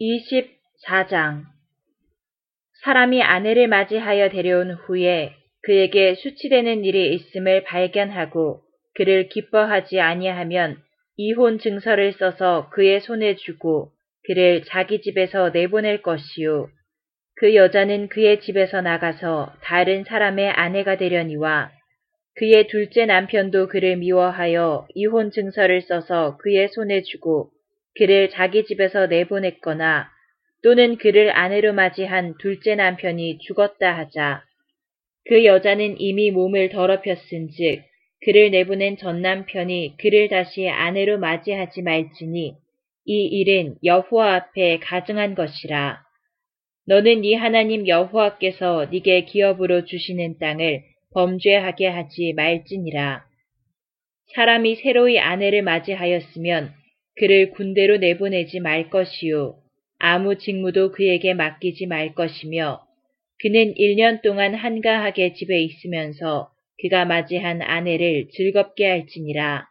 24장 0.00 1.44
사람이 2.84 3.22
아내를 3.22 3.66
맞이하여 3.68 4.30
데려온 4.30 4.72
후에 4.72 5.34
그에게 5.62 6.14
수치되는 6.14 6.84
일이 6.84 7.14
있음을 7.14 7.64
발견하고 7.64 8.62
그를 8.94 9.28
기뻐하지 9.28 10.00
아니하면 10.00 10.80
이혼 11.16 11.58
증서를 11.58 12.12
써서 12.12 12.68
그의 12.70 13.00
손에 13.00 13.34
주고 13.36 13.90
그를 14.28 14.62
자기 14.66 15.00
집에서 15.00 15.49
내보낼 15.49 16.02
것이요. 16.02 16.68
그 17.37 17.54
여자는 17.54 18.08
그의 18.08 18.40
집에서 18.40 18.82
나가서 18.82 19.54
다른 19.62 20.04
사람의 20.04 20.50
아내가 20.50 20.99
되려니와 20.99 21.70
그의 22.35 22.66
둘째 22.66 23.06
남편도 23.06 23.68
그를 23.68 23.97
미워하여 23.97 24.87
이혼 24.94 25.30
증서를 25.30 25.80
써서 25.80 26.37
그의 26.42 26.68
손에 26.68 27.00
주고 27.04 27.49
그를 27.97 28.28
자기 28.28 28.66
집에서 28.66 29.06
내보냈거나 29.06 30.11
또는 30.62 30.99
그를 30.99 31.35
아내로 31.35 31.73
맞이한 31.73 32.35
둘째 32.38 32.75
남편이 32.75 33.38
죽었다 33.38 33.97
하자 33.97 34.42
그 35.26 35.47
여자는 35.47 35.99
이미 36.00 36.30
몸을 36.32 36.68
더럽혔은즉 36.68 37.82
그를 38.26 38.50
내보낸 38.50 38.99
전 38.99 39.23
남편이 39.23 39.97
그를 39.99 40.28
다시 40.28 40.68
아내로 40.68 41.18
맞이하지 41.18 41.80
말지니 41.80 42.67
이 43.10 43.24
일은 43.24 43.76
여호와 43.82 44.34
앞에 44.34 44.80
가증한 44.80 45.34
것이라. 45.34 46.02
너는 46.86 47.22
네 47.22 47.36
하나님 47.36 47.88
여호와께서 47.88 48.88
네게 48.92 49.24
기업으로 49.24 49.86
주시는 49.86 50.38
땅을 50.38 50.82
범죄하게 51.14 51.86
하지 51.86 52.34
말지니라. 52.36 53.24
사람이 54.34 54.74
새로이 54.74 55.18
아내를 55.18 55.62
맞이하였으면 55.62 56.70
그를 57.16 57.50
군대로 57.52 57.96
내보내지 57.96 58.60
말 58.60 58.90
것이요. 58.90 59.56
아무 59.98 60.36
직무도 60.36 60.92
그에게 60.92 61.32
맡기지 61.32 61.86
말 61.86 62.14
것이며 62.14 62.82
그는 63.40 63.72
1년 63.72 64.20
동안 64.20 64.54
한가하게 64.54 65.32
집에 65.32 65.62
있으면서 65.62 66.50
그가 66.82 67.06
맞이한 67.06 67.62
아내를 67.62 68.28
즐겁게 68.32 68.86
할지니라. 68.86 69.67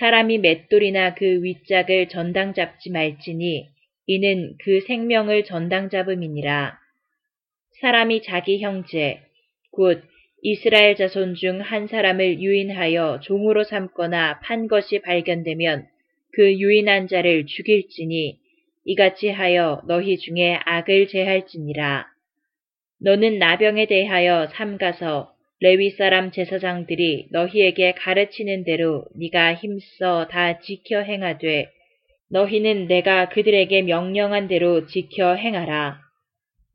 사람이 0.00 0.38
맷돌이나 0.38 1.14
그 1.14 1.42
윗짝을 1.44 2.08
전당 2.08 2.54
잡지 2.54 2.88
말지니 2.90 3.68
이는 4.06 4.54
그 4.64 4.80
생명을 4.80 5.44
전당 5.44 5.90
잡음이니라. 5.90 6.78
사람이 7.82 8.22
자기 8.22 8.60
형제, 8.60 9.20
곧 9.70 10.02
이스라엘 10.40 10.96
자손 10.96 11.34
중 11.34 11.60
한 11.60 11.86
사람을 11.86 12.40
유인하여 12.40 13.20
종으로 13.20 13.62
삼거나 13.62 14.40
판 14.40 14.68
것이 14.68 15.00
발견되면 15.00 15.86
그 16.32 16.58
유인한 16.58 17.06
자를 17.06 17.44
죽일지니 17.44 18.38
이같이 18.86 19.28
하여 19.28 19.82
너희 19.86 20.16
중에 20.16 20.60
악을 20.64 21.08
제할지니라. 21.08 22.06
너는 23.02 23.38
나병에 23.38 23.84
대하여 23.84 24.46
삼가서 24.46 25.34
레위 25.62 25.90
사람 25.90 26.30
제사장들이 26.30 27.28
너희에게 27.32 27.92
가르치는 27.92 28.64
대로 28.64 29.04
네가 29.14 29.54
힘써 29.54 30.26
다 30.28 30.58
지켜 30.60 31.00
행하되 31.00 31.68
너희는 32.30 32.86
내가 32.86 33.28
그들에게 33.28 33.82
명령한 33.82 34.48
대로 34.48 34.86
지켜 34.86 35.34
행하라. 35.34 35.98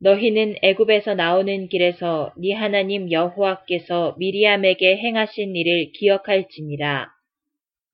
너희는 0.00 0.56
애굽에서 0.62 1.14
나오는 1.14 1.68
길에서 1.68 2.32
네 2.38 2.52
하나님 2.52 3.10
여호와께서 3.10 4.14
미리암에게 4.18 4.98
행하신 4.98 5.56
일을 5.56 5.90
기억할지니라. 5.92 7.08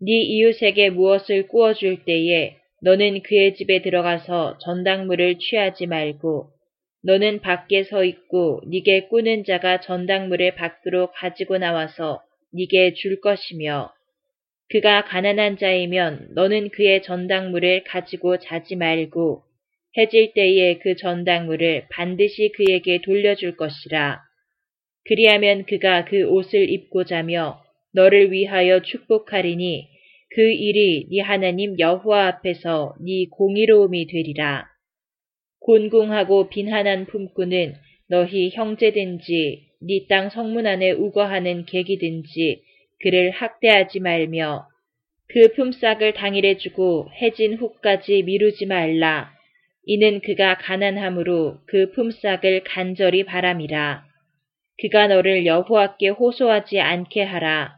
네 0.01 0.13
이웃에게 0.21 0.91
무엇을 0.91 1.47
구워줄 1.49 2.05
때에 2.05 2.57
너는 2.83 3.23
그의 3.23 3.55
집에 3.55 3.81
들어가서 3.81 4.59
전당물을 4.59 5.39
취하지 5.39 5.87
말고 5.87 6.51
너는 7.05 7.41
밖에 7.41 7.83
서 7.85 8.05
있고 8.05 8.61
네게 8.67 9.09
꾸는 9.09 9.45
자가 9.45 9.81
전당물을 9.81 10.55
밖으로 10.55 11.11
가지고 11.13 11.59
나와서 11.59 12.23
네게 12.53 12.95
줄 12.95 13.21
것이며 13.21 13.93
그가 14.71 15.05
가난한 15.05 15.59
자이면 15.59 16.29
너는 16.35 16.71
그의 16.71 17.03
전당물을 17.03 17.85
가지고 17.85 18.39
자지 18.39 18.77
말고 18.77 19.43
해질 19.99 20.33
때에 20.33 20.79
그 20.79 20.97
전당물을 20.97 21.87
반드시 21.91 22.53
그에게 22.57 23.03
돌려줄 23.03 23.57
것이라. 23.57 24.21
그리하면 25.05 25.65
그가 25.67 26.07
그 26.07 26.27
옷을 26.29 26.71
입고 26.71 27.05
자며 27.05 27.61
너를 27.93 28.33
위하여 28.33 28.81
축복하리니 28.81 29.89
그 30.35 30.41
일이 30.41 31.07
네 31.11 31.21
하나님 31.21 31.79
여호와 31.79 32.29
앞에서 32.29 32.95
네 33.05 33.27
공의로움이 33.31 34.07
되리라. 34.07 34.72
곤궁하고 35.65 36.49
빈한한 36.49 37.07
품꾼은 37.07 37.75
너희 38.09 38.51
형제든지 38.51 39.73
네 39.81 40.07
땅 40.09 40.31
성문 40.31 40.67
안에 40.67 40.93
우거하는 40.93 41.65
객이든지 41.67 42.63
그를 43.01 43.31
학대하지 43.31 44.01
말며 44.01 44.67
그 45.29 45.53
품삯을 45.55 46.13
당일에 46.15 46.57
주고 46.59 47.09
해진 47.21 47.55
후까지 47.55 48.23
미루지 48.23 48.67
말라. 48.67 49.33
이는 49.85 50.21
그가 50.21 50.59
가난함으로 50.59 51.59
그 51.67 51.91
품삯을 51.93 52.63
간절히 52.65 53.25
바람이라. 53.25 54.05
그가 54.81 55.09
너를 55.09 55.47
여호와께 55.47 56.11
호소하지 56.11 56.81
않게 56.81 57.23
하라. 57.23 57.77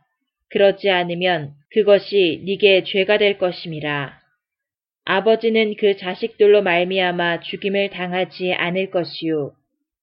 그러지 0.51 0.90
않으면 0.90 1.53
그것이 1.70 2.42
네게 2.44 2.85
죄가 2.85 3.18
될 3.18 3.38
것임이라. 3.38 4.24
아버지는 5.07 5.75
그 5.77 5.97
자식들로 5.97 6.62
말미암아 6.62 7.40
죽임을 7.40 7.90
당하지 7.90 8.55
않을 8.55 8.90
것이요 8.90 9.53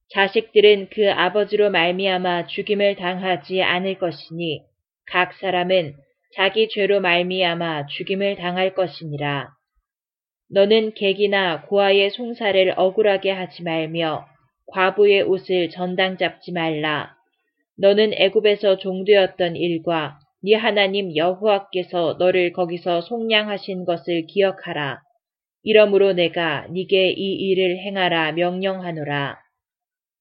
자식들은 0.09 0.89
그 0.91 1.11
아버지로 1.11 1.71
말미암아 1.71 2.47
죽임을 2.47 2.95
당하지 2.97 3.63
않을 3.63 3.97
것이니 3.97 4.61
각 5.07 5.33
사람은 5.33 5.95
자기 6.35 6.69
죄로 6.69 7.01
말미암아 7.01 7.87
죽임을 7.87 8.35
당할 8.35 8.73
것이니라. 8.73 9.49
너는 10.49 10.93
객이나 10.93 11.63
고아의 11.63 12.11
송사를 12.11 12.73
억울하게 12.75 13.31
하지 13.31 13.63
말며 13.63 14.25
과부의 14.67 15.23
옷을 15.23 15.69
전당 15.69 16.17
잡지 16.17 16.51
말라. 16.51 17.15
너는 17.77 18.13
애굽에서 18.13 18.77
종되었던 18.77 19.55
일과 19.55 20.19
네 20.43 20.55
하나님 20.55 21.15
여호와께서 21.15 22.15
너를 22.19 22.51
거기서 22.53 23.01
속량하신 23.01 23.85
것을 23.85 24.25
기억하라. 24.27 25.01
이러므로 25.63 26.13
내가 26.13 26.67
네게 26.71 27.11
이 27.11 27.33
일을 27.35 27.77
행하라 27.77 28.31
명령하노라. 28.31 29.37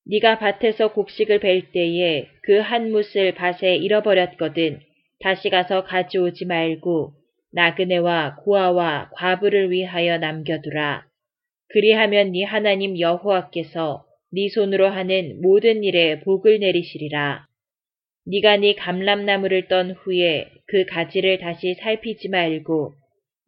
네가 0.07 0.39
밭에서 0.39 0.93
곡식을 0.93 1.41
벨 1.41 1.73
때에 1.73 2.27
그 2.43 2.61
한 2.61 2.91
뭇을 2.93 3.35
밭에 3.35 3.77
잃어버렸거든 3.77 4.81
다시 5.21 5.51
가서 5.51 5.85
가져오지 5.85 6.47
말고 6.47 7.13
나그네와 7.53 8.37
고아와 8.45 9.11
과부를 9.15 9.71
위하여 9.71 10.19
남겨두라. 10.19 11.05
그리하면 11.69 12.33
네 12.33 12.45
하나님 12.45 12.99
여호와께서 12.99 14.05
네 14.33 14.49
손으로 14.49 14.89
하는 14.89 15.41
모든 15.43 15.83
일에 15.85 16.21
복을 16.21 16.61
내리시리라. 16.61 17.47
네가 18.27 18.59
네 18.59 18.75
감람나무를 18.75 19.69
떤 19.69 19.93
후에 19.93 20.51
그 20.67 20.85
가지를 20.85 21.39
다시 21.39 21.75
살피지 21.75 22.29
말고 22.29 22.93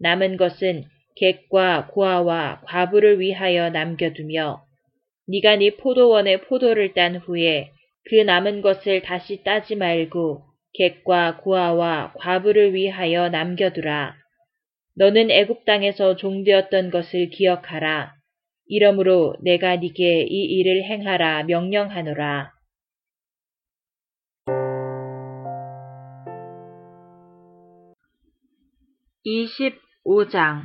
남은 0.00 0.36
것은 0.36 0.84
객과 1.16 1.88
고아와 1.88 2.62
과부를 2.64 3.20
위하여 3.20 3.70
남겨두며 3.70 4.62
네가 5.28 5.56
네 5.56 5.76
포도원의 5.76 6.42
포도를 6.42 6.94
딴 6.94 7.16
후에 7.16 7.70
그 8.04 8.16
남은 8.16 8.62
것을 8.62 9.02
다시 9.02 9.42
따지 9.44 9.76
말고 9.76 10.42
객과 10.74 11.38
고아와 11.38 12.14
과부를 12.16 12.74
위하여 12.74 13.28
남겨두라. 13.28 14.16
너는 14.96 15.30
애굽 15.30 15.64
땅에서 15.64 16.16
종되었던 16.16 16.90
것을 16.90 17.28
기억하라. 17.30 18.14
이러므로 18.66 19.36
내가 19.42 19.76
네게 19.76 20.22
이 20.22 20.44
일을 20.44 20.84
행하라 20.84 21.44
명령하노라. 21.44 22.52
25장 29.24 30.62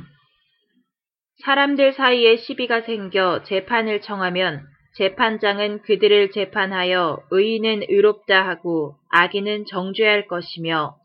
사람들 1.44 1.92
사이에 1.92 2.36
시비가 2.36 2.80
생겨 2.80 3.44
재판을 3.44 4.00
청하면 4.00 4.66
재판장은 4.96 5.82
그들을 5.82 6.32
재판하여 6.32 7.22
의인은 7.30 7.84
의롭다 7.88 8.48
하고 8.48 8.96
악인은 9.10 9.66
정죄할 9.66 10.26
것이며 10.26 10.96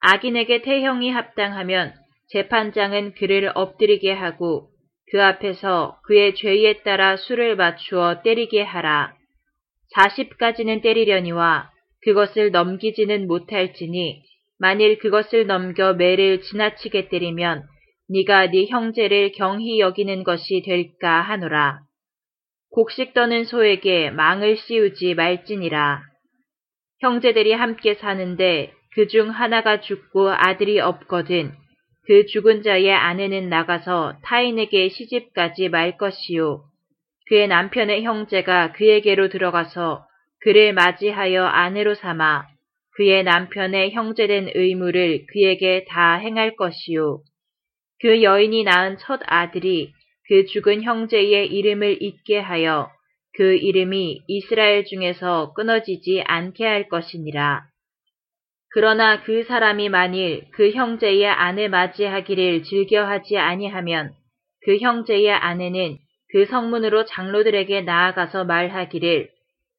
악인에게 0.00 0.60
태형이 0.60 1.10
합당하면 1.10 1.94
재판장은 2.28 3.14
그를 3.14 3.50
엎드리게 3.54 4.12
하고 4.12 4.68
그 5.10 5.22
앞에서 5.22 5.98
그의 6.04 6.34
죄에 6.34 6.82
따라 6.82 7.16
수를 7.16 7.56
맞추어 7.56 8.22
때리게 8.22 8.62
하라. 8.62 9.14
40까지는 9.96 10.82
때리려니와 10.82 11.70
그것을 12.02 12.50
넘기지는 12.50 13.26
못할지니 13.26 14.22
만일 14.58 14.98
그것을 14.98 15.46
넘겨 15.46 15.92
매를 15.94 16.40
지나치게 16.42 17.08
때리면 17.08 17.64
네가 18.08 18.50
네 18.50 18.66
형제를 18.66 19.32
경히 19.32 19.80
여기는 19.80 20.24
것이 20.24 20.62
될까 20.64 21.20
하노라. 21.22 21.80
곡식 22.70 23.14
떠는 23.14 23.44
소에게 23.44 24.10
망을 24.10 24.56
씌우지 24.56 25.14
말지니라. 25.14 26.02
형제들이 27.00 27.52
함께 27.52 27.94
사는데 27.94 28.72
그 28.94 29.08
중 29.08 29.30
하나가 29.30 29.80
죽고 29.80 30.30
아들이 30.30 30.78
없거든 30.80 31.52
그 32.06 32.26
죽은 32.26 32.62
자의 32.62 32.92
아내는 32.92 33.48
나가서 33.48 34.18
타인에게 34.22 34.88
시집가지 34.88 35.68
말 35.68 35.96
것이요. 35.96 36.64
그의 37.28 37.48
남편의 37.48 38.04
형제가 38.04 38.72
그에게로 38.72 39.30
들어가서 39.30 40.06
그를 40.40 40.74
맞이하여 40.74 41.44
아내로 41.44 41.94
삼아 41.94 42.46
그의 42.96 43.24
남편의 43.24 43.92
형제된 43.92 44.50
의무를 44.54 45.26
그에게 45.26 45.84
다 45.88 46.14
행할 46.14 46.56
것이요. 46.56 47.20
그 48.00 48.22
여인이 48.22 48.64
낳은 48.64 48.98
첫 48.98 49.20
아들이 49.26 49.92
그 50.28 50.46
죽은 50.46 50.82
형제의 50.82 51.48
이름을 51.48 52.02
잊게 52.02 52.38
하여 52.38 52.90
그 53.36 53.54
이름이 53.54 54.22
이스라엘 54.28 54.84
중에서 54.84 55.52
끊어지지 55.54 56.22
않게 56.26 56.64
할 56.64 56.88
것이니라. 56.88 57.64
그러나 58.70 59.22
그 59.22 59.44
사람이 59.44 59.88
만일 59.88 60.44
그 60.52 60.70
형제의 60.70 61.26
아내 61.26 61.68
맞이하기를 61.68 62.62
즐겨하지 62.62 63.38
아니하면 63.38 64.12
그 64.64 64.78
형제의 64.78 65.30
아내는 65.32 65.98
그 66.32 66.46
성문으로 66.46 67.04
장로들에게 67.04 67.82
나아가서 67.82 68.44
말하기를 68.44 69.30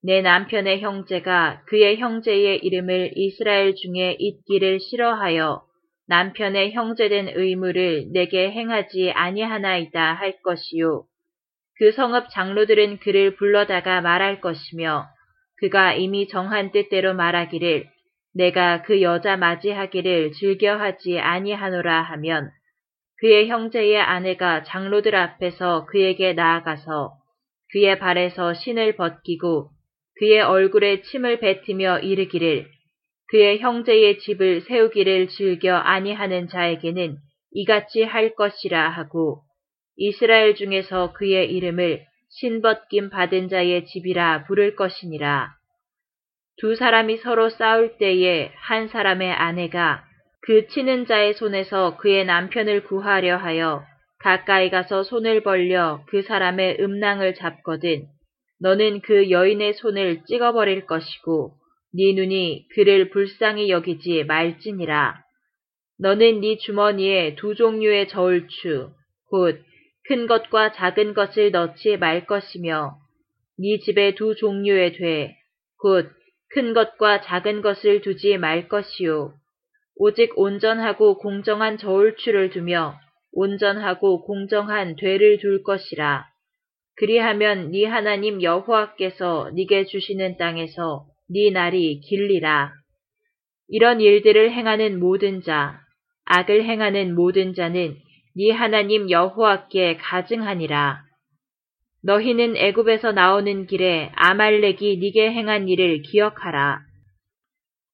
내 0.05 0.21
남편의 0.21 0.81
형제가 0.81 1.63
그의 1.65 1.97
형제의 1.97 2.59
이름을 2.59 3.13
이스라엘 3.15 3.73
중에 3.73 4.15
잊기를 4.19 4.79
싫어하여 4.79 5.63
남편의 6.07 6.73
형제된 6.73 7.29
의무를 7.33 8.09
내게 8.13 8.51
행하지 8.51 9.09
아니하나이다 9.09 10.13
할 10.13 10.39
것이요. 10.43 11.05
그 11.79 11.91
성읍 11.91 12.29
장로들은 12.29 12.99
그를 12.99 13.35
불러다가 13.35 14.01
말할 14.01 14.41
것이며 14.41 15.07
그가 15.57 15.93
이미 15.93 16.27
정한 16.27 16.71
뜻대로 16.71 17.15
말하기를 17.15 17.87
내가 18.35 18.83
그 18.83 19.01
여자 19.01 19.37
맞이하기를 19.37 20.33
즐겨하지 20.33 21.19
아니하노라 21.19 22.03
하면 22.03 22.51
그의 23.17 23.49
형제의 23.49 23.99
아내가 23.99 24.61
장로들 24.61 25.15
앞에서 25.15 25.87
그에게 25.87 26.33
나아가서 26.33 27.15
그의 27.71 27.97
발에서 27.97 28.53
신을 28.53 28.97
벗기고 28.97 29.71
그의 30.17 30.41
얼굴에 30.41 31.01
침을 31.01 31.39
뱉으며 31.39 31.99
이르기를 31.99 32.67
그의 33.27 33.59
형제의 33.59 34.19
집을 34.19 34.61
세우기를 34.61 35.27
즐겨 35.29 35.75
아니하는 35.75 36.47
자에게는 36.47 37.17
이같이 37.51 38.03
할 38.03 38.35
것이라 38.35 38.89
하고 38.89 39.41
이스라엘 39.97 40.55
중에서 40.55 41.13
그의 41.13 41.51
이름을 41.51 42.05
신벗김 42.29 43.09
받은 43.09 43.49
자의 43.49 43.85
집이라 43.85 44.43
부를 44.45 44.75
것이니라. 44.75 45.53
두 46.57 46.75
사람이 46.75 47.17
서로 47.17 47.49
싸울 47.49 47.97
때에 47.97 48.51
한 48.55 48.87
사람의 48.87 49.31
아내가 49.31 50.05
그 50.41 50.67
치는 50.67 51.05
자의 51.05 51.33
손에서 51.33 51.97
그의 51.97 52.25
남편을 52.25 52.83
구하려 52.83 53.37
하여 53.37 53.83
가까이 54.19 54.69
가서 54.69 55.03
손을 55.03 55.43
벌려 55.43 56.03
그 56.07 56.21
사람의 56.21 56.77
음낭을 56.79 57.35
잡거든 57.35 58.07
너는 58.61 59.01
그 59.01 59.29
여인의 59.29 59.73
손을 59.75 60.23
찍어버릴 60.25 60.85
것이고 60.85 61.53
네 61.93 62.13
눈이 62.13 62.67
그를 62.75 63.09
불쌍히 63.09 63.69
여기지 63.69 64.23
말지니라. 64.25 65.21
너는 65.99 66.41
네 66.41 66.57
주머니에 66.57 67.35
두 67.35 67.55
종류의 67.55 68.07
저울추 68.09 68.91
곧 69.29 69.65
큰 70.07 70.27
것과 70.27 70.71
작은 70.71 71.15
것을 71.15 71.49
넣지 71.49 71.97
말 71.97 72.27
것이며 72.27 72.97
네 73.57 73.79
집에 73.79 74.13
두 74.13 74.35
종류의 74.35 74.93
돼 74.93 75.35
곧 75.83 76.11
큰 76.53 76.73
것과 76.73 77.21
작은 77.21 77.61
것을 77.61 78.01
두지 78.01 78.37
말 78.37 78.67
것이요 78.67 79.33
오직 79.97 80.37
온전하고 80.37 81.17
공정한 81.17 81.77
저울추를 81.77 82.51
두며 82.51 82.99
온전하고 83.31 84.25
공정한 84.25 84.95
되를 84.95 85.39
둘 85.39 85.63
것이라. 85.63 86.27
그리하면 86.97 87.71
네 87.71 87.85
하나님 87.85 88.41
여호와께서 88.41 89.51
네게 89.53 89.85
주시는 89.85 90.37
땅에서 90.37 91.05
네 91.29 91.51
날이 91.51 91.99
길리라. 91.99 92.71
이런 93.67 93.99
일들을 93.99 94.51
행하는 94.51 94.99
모든 94.99 95.41
자, 95.41 95.79
악을 96.25 96.63
행하는 96.63 97.15
모든 97.15 97.53
자는 97.53 97.97
네 98.35 98.51
하나님 98.51 99.09
여호와께 99.09 99.97
가증하니라. 99.97 101.03
너희는 102.03 102.55
애굽에서 102.55 103.11
나오는 103.11 103.65
길에 103.65 104.11
아말렉이 104.15 104.97
네게 104.97 105.31
행한 105.31 105.67
일을 105.67 106.01
기억하라. 106.03 106.79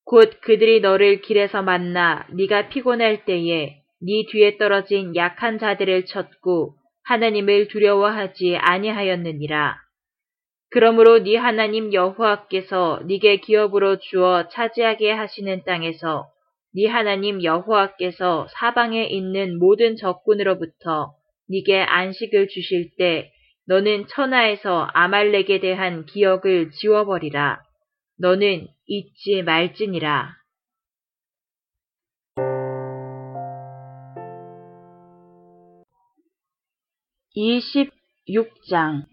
곧 0.03 0.41
그들이 0.41 0.81
너를 0.81 1.21
길에서 1.21 1.61
만나 1.61 2.27
네가 2.31 2.67
피곤할 2.69 3.25
때에 3.25 3.77
네 4.01 4.25
뒤에 4.29 4.57
떨어진 4.57 5.15
약한 5.15 5.57
자들을 5.57 6.05
쳤고 6.05 6.75
하나님을 7.12 7.67
두려워하지 7.67 8.56
아니하였느니라. 8.56 9.76
그러므로 10.69 11.21
네 11.21 11.36
하나님 11.36 11.91
여호와께서 11.91 13.02
네게 13.06 13.41
기업으로 13.41 14.00
주어 14.00 14.47
차지하게 14.47 15.12
하시는 15.12 15.62
땅에서 15.65 16.30
네 16.74 16.88
하나님 16.88 17.43
여호와께서 17.43 18.47
사방에 18.52 19.04
있는 19.04 19.60
모든 19.60 19.97
적군으로부터 19.97 21.12
네게 21.50 21.82
안식을 21.82 22.47
주실 22.47 22.91
때 22.97 23.30
너는 23.67 24.08
천하에서 24.08 24.88
아말렉에 24.93 25.60
대한 25.60 26.06
기억을 26.06 26.71
지워버리라. 26.71 27.62
너는 28.19 28.67
잊지 28.88 29.43
말지니라. 29.43 30.40
이십장. 37.33 39.05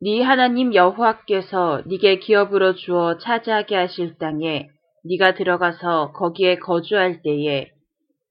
네 0.00 0.22
하나님 0.22 0.74
여호와께서 0.74 1.82
네게 1.86 2.18
기업으로 2.18 2.74
주어 2.74 3.16
차지하게 3.18 3.76
하실 3.76 4.18
땅에 4.18 4.68
네가 5.04 5.34
들어가서 5.34 6.10
거기에 6.12 6.58
거주할 6.58 7.22
때에 7.22 7.70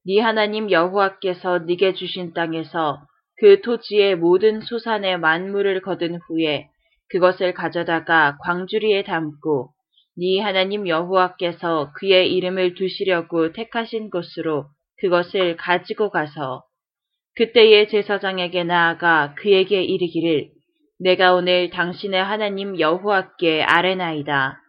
네 0.05 0.19
하나님 0.19 0.69
여호와께서 0.71 1.59
네게 1.59 1.93
주신 1.93 2.33
땅에서 2.33 3.01
그 3.37 3.61
토지의 3.61 4.17
모든 4.17 4.59
수산의 4.59 5.19
만물을 5.19 5.81
거둔 5.81 6.19
후에 6.27 6.67
그것을 7.11 7.53
가져다가 7.53 8.37
광주리에 8.43 9.03
담고 9.03 9.69
네 10.17 10.41
하나님 10.41 10.85
여호와께서 10.85 11.93
그의 11.95 12.35
이름을 12.35 12.73
두시려고 12.73 13.53
택하신 13.53 14.09
곳으로 14.09 14.65
그것을 14.97 15.55
가지고 15.55 16.09
가서 16.09 16.63
그때의 17.39 17.87
제사장에게 17.87 18.65
나아가 18.65 19.33
그에게 19.35 19.81
이르기를 19.81 20.49
내가 20.99 21.33
오늘 21.33 21.69
당신의 21.69 22.21
하나님 22.21 22.77
여호와께 22.77 23.63
아뢰나이다. 23.63 24.59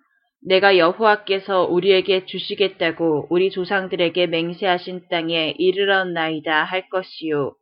내가 0.47 0.79
여호와께서 0.79 1.65
우리에게 1.65 2.27
주시겠다고 2.27 3.27
우리 3.29 3.51
조상들에게 3.51 4.29
맹세하신 4.29 5.09
땅에 5.11 5.53
이르렀나이다 5.59 6.63
할 6.63 6.89
것이요. 6.91 7.57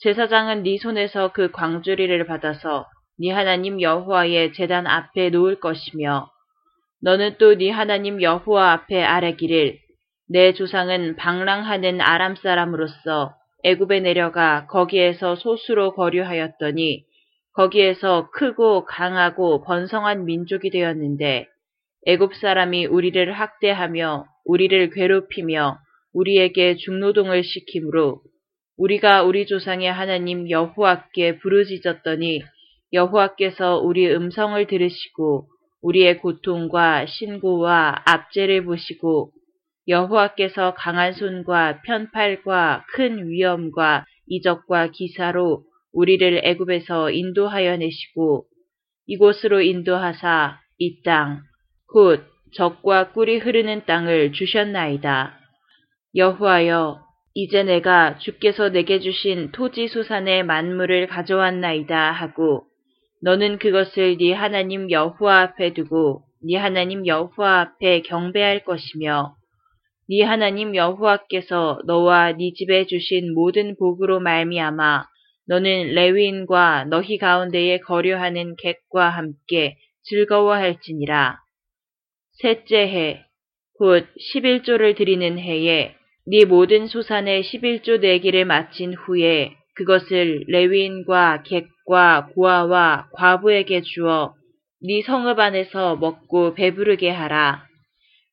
제사장은 0.00 0.64
네 0.64 0.76
손에서 0.76 1.32
그 1.32 1.50
광주리를 1.50 2.26
받아서 2.26 2.84
네 3.18 3.30
하나님 3.30 3.80
여호와의 3.80 4.52
제단 4.52 4.86
앞에 4.86 5.30
놓을 5.30 5.60
것이며 5.60 6.28
너는 7.00 7.38
또 7.38 7.54
네 7.54 7.70
하나님 7.70 8.20
여호와 8.20 8.72
앞에 8.72 9.02
아뢰기를 9.02 9.78
내 10.28 10.52
조상은 10.52 11.16
방랑하는 11.16 12.02
아람 12.02 12.36
사람으로서 12.36 13.35
애굽에 13.64 14.00
내려가 14.00 14.66
거기에서 14.66 15.36
소수로 15.36 15.94
거류하였더니 15.94 17.04
거기에서 17.52 18.30
크고 18.32 18.84
강하고 18.84 19.62
번성한 19.62 20.24
민족이 20.24 20.70
되었는데 20.70 21.46
애굽 22.06 22.34
사람이 22.34 22.86
우리를 22.86 23.32
학대하며 23.32 24.26
우리를 24.44 24.90
괴롭히며 24.90 25.78
우리에게 26.12 26.76
중노동을 26.76 27.42
시키므로 27.42 28.20
우리가 28.76 29.22
우리 29.22 29.46
조상의 29.46 29.90
하나님 29.90 30.48
여호와께 30.50 31.38
부르짖었더니 31.38 32.42
여호와께서 32.92 33.78
우리 33.78 34.08
음성을 34.14 34.64
들으시고 34.66 35.48
우리의 35.82 36.18
고통과 36.18 37.06
신고와 37.06 38.02
압제를 38.04 38.64
보시고 38.64 39.32
여호와께서 39.88 40.74
강한 40.74 41.12
손과 41.12 41.82
편팔과 41.82 42.86
큰 42.94 43.28
위엄과 43.28 44.04
이적과 44.26 44.90
기사로 44.90 45.62
우리를 45.92 46.40
애굽에서 46.42 47.10
인도하여 47.10 47.76
내시고 47.76 48.46
이곳으로 49.06 49.60
인도하사 49.60 50.58
이 50.78 51.02
땅, 51.02 51.42
곧 51.88 52.24
적과 52.52 53.12
꿀이 53.12 53.38
흐르는 53.38 53.86
땅을 53.86 54.32
주셨나이다. 54.32 55.38
여호와여, 56.14 57.06
이제 57.34 57.62
내가 57.62 58.18
주께서 58.18 58.70
내게 58.70 58.98
주신 58.98 59.52
토지 59.52 59.88
수산의 59.88 60.42
만물을 60.44 61.06
가져왔나이다 61.06 62.10
하고 62.10 62.64
너는 63.22 63.58
그것을 63.58 64.16
네 64.18 64.32
하나님 64.32 64.90
여호와 64.90 65.42
앞에 65.42 65.74
두고 65.74 66.22
네 66.42 66.56
하나님 66.56 67.06
여호와 67.06 67.60
앞에 67.60 68.02
경배할 68.02 68.64
것이며 68.64 69.35
네 70.08 70.22
하나님 70.22 70.76
여호와께서 70.76 71.80
너와 71.84 72.32
네 72.32 72.52
집에 72.52 72.86
주신 72.86 73.34
모든 73.34 73.74
복으로 73.76 74.20
말미암아 74.20 75.04
너는 75.48 75.94
레위인과 75.94 76.84
너희 76.84 77.18
가운데에 77.18 77.80
거류하는 77.80 78.54
객과 78.56 79.08
함께 79.08 79.76
즐거워할지니라. 80.04 81.38
셋째 82.34 82.76
해, 82.76 83.24
곧 83.78 84.06
11조를 84.32 84.96
드리는 84.96 85.40
해에 85.40 85.96
네 86.26 86.44
모든 86.44 86.86
소산의 86.86 87.42
11조 87.42 87.98
내기를 87.98 88.44
마친 88.44 88.94
후에 88.94 89.56
그것을 89.74 90.44
레위인과 90.46 91.42
객과 91.42 92.28
고아와 92.32 93.08
과부에게 93.12 93.82
주어 93.82 94.34
네 94.82 95.02
성읍 95.02 95.40
안에서 95.40 95.96
먹고 95.96 96.54
배부르게 96.54 97.10
하라. 97.10 97.66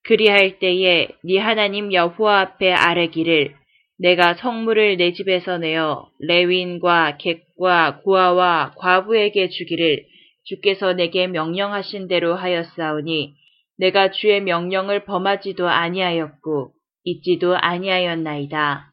그리할 0.05 0.59
때에 0.59 1.07
네 1.23 1.37
하나님 1.37 1.93
여호와 1.93 2.41
앞에 2.41 2.73
아뢰기를 2.73 3.55
내가 3.99 4.33
성물을 4.33 4.97
내 4.97 5.13
집에서 5.13 5.57
내어 5.57 6.09
레위인과 6.19 7.17
객과 7.17 8.01
고아와 8.03 8.73
과부에게 8.77 9.49
주기를 9.49 10.05
주께서 10.43 10.93
내게 10.93 11.27
명령하신 11.27 12.09
대로 12.09 12.35
하였사오니 12.35 13.33
내가 13.77 14.11
주의 14.11 14.41
명령을 14.41 15.05
범하지도 15.05 15.69
아니하였고 15.69 16.73
잊지도 17.05 17.55
아니하였나이다. 17.55 18.91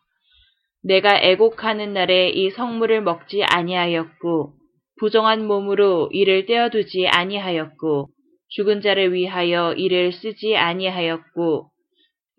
내가 0.83 1.21
애곡하는 1.21 1.93
날에 1.93 2.31
이 2.31 2.51
성물을 2.51 3.03
먹지 3.03 3.43
아니하였고 3.43 4.55
부정한 4.99 5.45
몸으로 5.47 6.09
이를 6.13 6.47
떼어두지 6.47 7.09
아니하였고 7.09 8.09
죽은 8.51 8.81
자를 8.81 9.13
위하여 9.13 9.73
이를 9.75 10.13
쓰지 10.13 10.57
아니하였고 10.57 11.69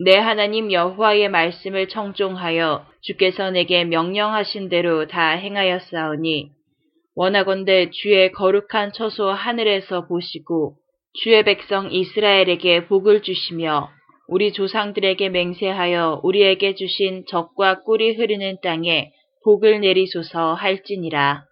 내 0.04 0.18
하나님 0.18 0.72
여호와의 0.72 1.30
말씀을 1.30 1.88
청종하여 1.88 2.86
주께서 3.02 3.52
내게 3.52 3.84
명령하신 3.86 4.70
대로 4.70 5.08
다 5.08 5.32
행하였사오니 5.32 6.52
원하건대 7.16 7.92
주의 7.92 8.32
거룩한 8.32 8.94
처소 8.94 9.30
하늘에서 9.30 10.08
보시고 10.08 10.76
주의 11.14 11.44
백성 11.44 11.92
이스라엘에게 11.92 12.88
복을 12.88 13.22
주시며 13.22 13.90
우리 14.28 14.54
조상들에게 14.54 15.30
맹세하여 15.30 16.22
우리에게 16.24 16.76
주신 16.76 17.26
적과 17.28 17.84
꿀이 17.84 18.14
흐르는 18.14 18.60
땅에 18.64 19.12
복을 19.44 19.82
내리소서 19.82 20.54
할지니라. 20.54 21.44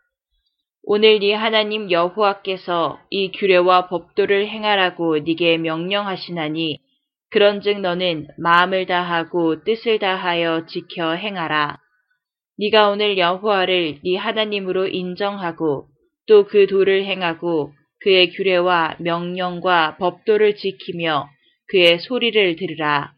오늘 0.84 1.20
네 1.20 1.34
하나님 1.34 1.92
여호와께서 1.92 3.00
이 3.10 3.32
규례와 3.32 3.90
법도를 3.90 4.48
행하라고 4.48 5.20
네게 5.20 5.58
명령하시나니 5.58 6.80
그런즉 7.32 7.82
너는 7.82 8.28
마음을 8.38 8.86
다하고 8.86 9.64
뜻을 9.64 10.00
다하여 10.00 10.66
지켜 10.66 11.14
행하라. 11.14 11.78
네가 12.58 12.90
오늘 12.90 13.18
여호와를 13.18 14.00
네 14.04 14.16
하나님으로 14.16 14.88
인정하고 14.88 15.88
또 16.28 16.44
그 16.46 16.68
도를 16.68 17.06
행하고 17.06 17.74
그의 18.02 18.32
규례와 18.32 18.96
명령과 19.00 19.98
법도를 19.98 20.56
지키며 20.56 21.28
그의 21.68 22.00
소리를 22.00 22.56
들으라. 22.56 23.14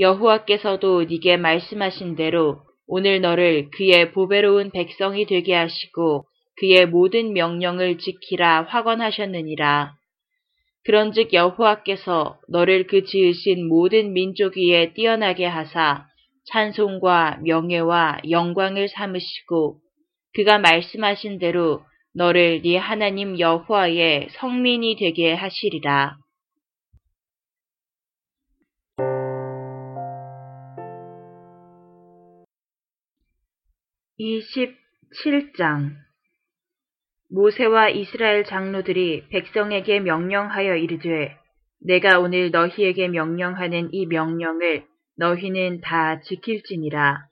여호와께서도 0.00 1.04
네게 1.04 1.36
말씀하신 1.36 2.16
대로 2.16 2.62
오늘 2.86 3.20
너를 3.20 3.70
그의 3.70 4.12
보배로운 4.12 4.70
백성이 4.70 5.24
되게 5.24 5.54
하시고 5.54 6.26
그의 6.56 6.86
모든 6.86 7.32
명령을 7.32 7.98
지키라 7.98 8.64
확언하셨느니라. 8.64 9.94
그런즉 10.84 11.32
여호와께서 11.32 12.38
너를 12.48 12.86
그 12.86 13.04
지으신 13.04 13.68
모든 13.68 14.12
민족 14.12 14.56
위에 14.56 14.92
뛰어나게 14.92 15.46
하사 15.46 16.06
찬송과 16.46 17.40
명예와 17.42 18.18
영광을 18.28 18.88
삼으시고 18.88 19.80
그가 20.34 20.58
말씀하신 20.58 21.38
대로 21.38 21.82
너를 22.12 22.62
네 22.62 22.76
하나님 22.76 23.38
여호와의 23.38 24.28
성민이 24.30 24.96
되게 24.96 25.32
하시리라. 25.32 26.16
27장 34.20 36.03
모세와 37.34 37.88
이스라엘 37.88 38.44
장로들이 38.44 39.24
백성에게 39.28 39.98
명령하여 39.98 40.76
이르되 40.76 41.36
내가 41.80 42.20
오늘 42.20 42.52
너희에게 42.52 43.08
명령하는 43.08 43.88
이 43.90 44.06
명령을 44.06 44.84
너희는 45.16 45.80
다 45.80 46.20
지킬지니라. 46.20 47.26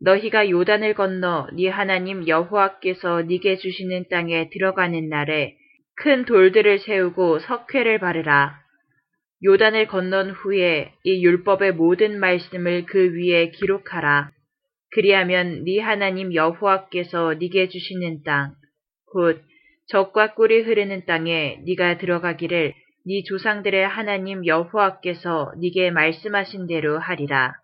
너희가 0.00 0.50
요단을 0.50 0.94
건너 0.94 1.46
네 1.52 1.68
하나님 1.68 2.26
여호와께서 2.26 3.22
네게 3.22 3.58
주시는 3.58 4.06
땅에 4.10 4.50
들어가는 4.50 5.08
날에 5.08 5.54
큰 5.94 6.24
돌들을 6.24 6.80
세우고 6.80 7.38
석회를 7.38 8.00
바르라. 8.00 8.58
요단을 9.44 9.86
건넌 9.86 10.30
후에 10.30 10.92
이 11.04 11.24
율법의 11.24 11.74
모든 11.74 12.18
말씀을 12.18 12.86
그 12.86 13.14
위에 13.14 13.50
기록하라. 13.50 14.32
그리하면 14.90 15.62
네 15.64 15.78
하나님 15.78 16.34
여호와께서 16.34 17.34
네게 17.34 17.68
주시는 17.68 18.24
땅, 18.24 18.54
곧 19.14 19.40
적과 19.86 20.34
꿀이 20.34 20.62
흐르는 20.62 21.06
땅에 21.06 21.60
네가 21.64 21.98
들어가기를 21.98 22.74
네 23.06 23.22
조상들의 23.22 23.86
하나님 23.86 24.44
여호와께서 24.44 25.52
네게 25.60 25.92
말씀하신 25.92 26.66
대로 26.66 26.98
하리라. 26.98 27.54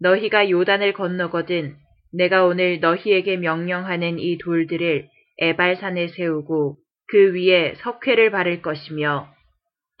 너희가 0.00 0.50
요단을 0.50 0.94
건너거든 0.94 1.76
내가 2.12 2.44
오늘 2.44 2.80
너희에게 2.80 3.36
명령하는 3.36 4.18
이 4.18 4.36
돌들을 4.38 5.08
에발산에 5.38 6.08
세우고 6.08 6.76
그 7.06 7.34
위에 7.34 7.74
석회를 7.76 8.32
바를 8.32 8.60
것이며 8.60 9.28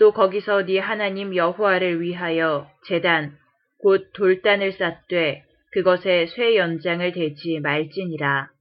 또 0.00 0.12
거기서 0.12 0.66
네 0.66 0.80
하나님 0.80 1.36
여호와를 1.36 2.00
위하여 2.00 2.68
재단 2.88 3.36
곧 3.78 4.10
돌단을 4.12 4.72
쌓되 4.72 5.44
그것에 5.70 6.26
쇠 6.26 6.56
연장을 6.56 7.12
대지 7.12 7.60
말지니라. 7.60 8.57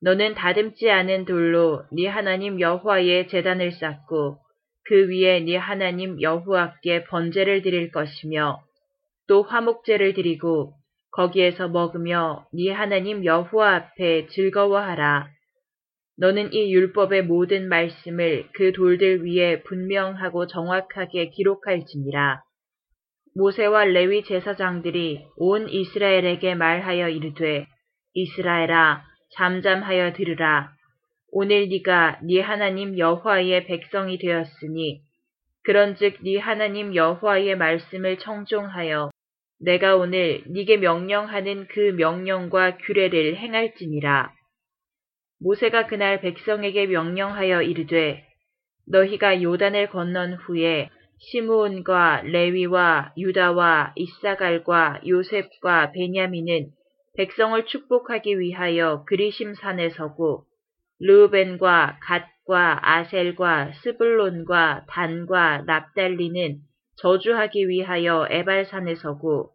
너는 0.00 0.34
다듬지 0.34 0.90
않은 0.90 1.24
돌로 1.24 1.82
네 1.90 2.06
하나님 2.06 2.60
여호와의 2.60 3.28
재단을 3.28 3.72
쌓고 3.72 4.38
그 4.84 5.08
위에 5.08 5.40
네 5.40 5.56
하나님 5.56 6.20
여호와께 6.20 7.04
번제를 7.04 7.62
드릴 7.62 7.90
것이며 7.90 8.60
또 9.26 9.42
화목제를 9.42 10.14
드리고 10.14 10.72
거기에서 11.10 11.68
먹으며 11.68 12.46
네 12.52 12.70
하나님 12.70 13.24
여호와 13.24 13.74
앞에 13.74 14.28
즐거워하라. 14.28 15.28
너는 16.16 16.52
이 16.52 16.72
율법의 16.72 17.24
모든 17.24 17.68
말씀을 17.68 18.48
그 18.54 18.72
돌들 18.72 19.24
위에 19.24 19.62
분명하고 19.62 20.46
정확하게 20.46 21.30
기록할지니라. 21.30 22.42
모세와 23.34 23.84
레위 23.84 24.24
제사장들이 24.24 25.24
온 25.36 25.68
이스라엘에게 25.68 26.54
말하여 26.54 27.08
이르되 27.08 27.66
이스라엘아 28.14 29.07
잠잠하여 29.30 30.12
들으라. 30.14 30.70
오늘 31.30 31.68
네가 31.68 32.20
네 32.22 32.40
하나님 32.40 32.98
여호와의 32.98 33.66
백성이 33.66 34.18
되었으니 34.18 35.02
그런즉 35.64 36.18
네 36.22 36.38
하나님 36.38 36.94
여호와의 36.94 37.56
말씀을 37.56 38.18
청종하여 38.18 39.10
내가 39.60 39.96
오늘 39.96 40.42
네게 40.46 40.78
명령하는 40.78 41.66
그 41.68 41.94
명령과 41.96 42.78
규례를 42.78 43.36
행할지니라. 43.36 44.32
모세가 45.40 45.86
그날 45.86 46.20
백성에게 46.20 46.86
명령하여 46.86 47.62
이르되 47.62 48.24
너희가 48.86 49.42
요단을 49.42 49.88
건넌 49.90 50.34
후에 50.34 50.88
시므온과 51.18 52.22
레위와 52.24 53.12
유다와 53.16 53.92
이사갈과 53.96 55.02
요셉과 55.06 55.92
베냐민은 55.92 56.70
백성을 57.18 57.66
축복하기 57.66 58.38
위하여 58.38 59.02
그리심 59.08 59.54
산에 59.54 59.90
서고 59.90 60.44
르우벤과 61.00 61.98
갓과 62.00 62.78
아셀과 62.80 63.72
스불론과 63.82 64.84
단과 64.86 65.64
납달리는 65.66 66.60
저주하기 66.98 67.68
위하여 67.68 68.28
에발산에 68.30 68.94
서고 68.94 69.50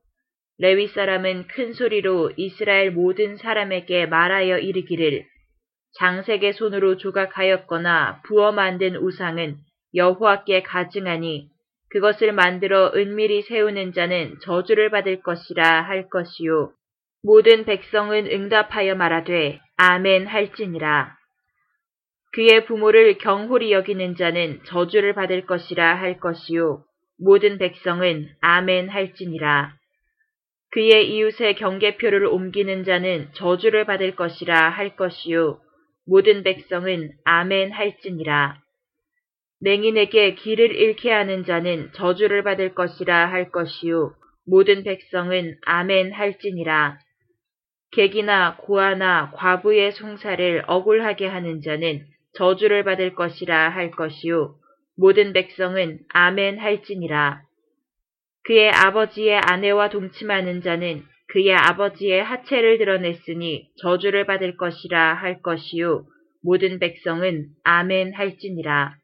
레위 0.58 0.90
사람은 0.90 1.48
큰 1.48 1.72
소리로 1.72 2.34
이스라엘 2.36 2.92
모든 2.92 3.38
사람에게 3.38 4.08
말하여 4.08 4.58
이르기를 4.58 5.24
장색의 6.00 6.52
손으로 6.52 6.98
조각하였거나 6.98 8.24
부어 8.26 8.52
만든 8.52 8.98
우상은 8.98 9.56
여호와께 9.96 10.64
가증하니 10.64 11.48
그것을 11.92 12.34
만들어 12.34 12.92
은밀히 12.94 13.42
세우는 13.44 13.94
자는 13.94 14.36
저주를 14.42 14.90
받을 14.90 15.22
것이라 15.22 15.84
할 15.84 16.10
것이요. 16.10 16.74
모든 17.26 17.64
백성은 17.64 18.28
응답하여 18.28 18.96
말하되 18.96 19.62
아멘 19.78 20.28
할지니라. 20.28 21.16
그의 22.34 22.66
부모를 22.66 23.18
경홀히 23.18 23.72
여기는 23.72 24.16
자는 24.18 24.60
저주를 24.66 25.14
받을 25.14 25.46
것이라 25.46 25.96
할 25.96 26.20
것이요. 26.20 26.84
모든 27.18 27.58
백성은 27.58 28.28
아멘 28.42 28.90
할지니라. 28.90 29.74
그의 30.72 31.16
이웃의 31.16 31.56
경계표를 31.56 32.26
옮기는 32.26 32.84
자는 32.84 33.30
저주를 33.36 33.86
받을 33.86 34.18
것이라 34.18 34.70
할 34.72 34.98
것이요. 34.98 35.62
모든 36.06 36.44
백성은 36.44 37.12
아멘 37.24 37.72
할지니라. 37.72 38.58
맹인에게 39.62 40.36
길을 40.36 40.76
잃게 40.76 41.10
하는 41.10 41.46
자는 41.46 41.90
저주를 41.94 42.44
받을 42.44 42.76
것이라 42.76 43.28
할 43.28 43.50
것이요 43.50 44.14
모든 44.46 44.84
백성은 44.84 45.56
아멘 45.66 46.12
할지니라. 46.12 47.00
객이나 47.94 48.58
고아나 48.58 49.32
과부의 49.36 49.92
송사를 49.92 50.64
억울하게 50.68 51.28
하는 51.28 51.62
자는 51.62 52.06
저주를 52.34 52.84
받을 52.84 53.14
것이라 53.14 53.70
할 53.70 53.92
것이요 53.92 54.56
모든 54.98 55.34
백성은 55.34 56.00
아멘 56.10 56.58
할지니라. 56.58 57.42
그의 58.46 58.70
아버지의 58.72 59.38
아내와 59.38 59.90
동침하는 59.90 60.62
자는 60.62 61.04
그의 61.28 61.54
아버지의 61.54 62.24
하체를 62.24 62.80
드러냈으니 62.80 63.70
저주를 63.82 64.26
받을 64.26 64.58
것이라 64.58 65.14
할 65.14 65.42
것이요 65.42 66.06
모든 66.44 66.80
백성은 66.80 67.48
아멘 67.64 68.14
할지니라. 68.14 68.96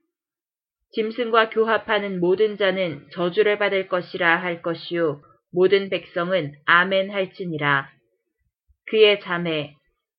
짐승과 0.92 1.52
교합하는 1.52 2.20
모든 2.20 2.58
자는 2.58 3.06
저주를 3.12 3.60
받을 3.60 3.88
것이라 3.88 4.38
할 4.38 4.62
것이요 4.64 5.22
모든 5.52 5.90
백성은 5.90 6.54
아멘 6.66 7.12
할지니라. 7.12 7.99
그의 8.90 9.20
자매 9.22 9.76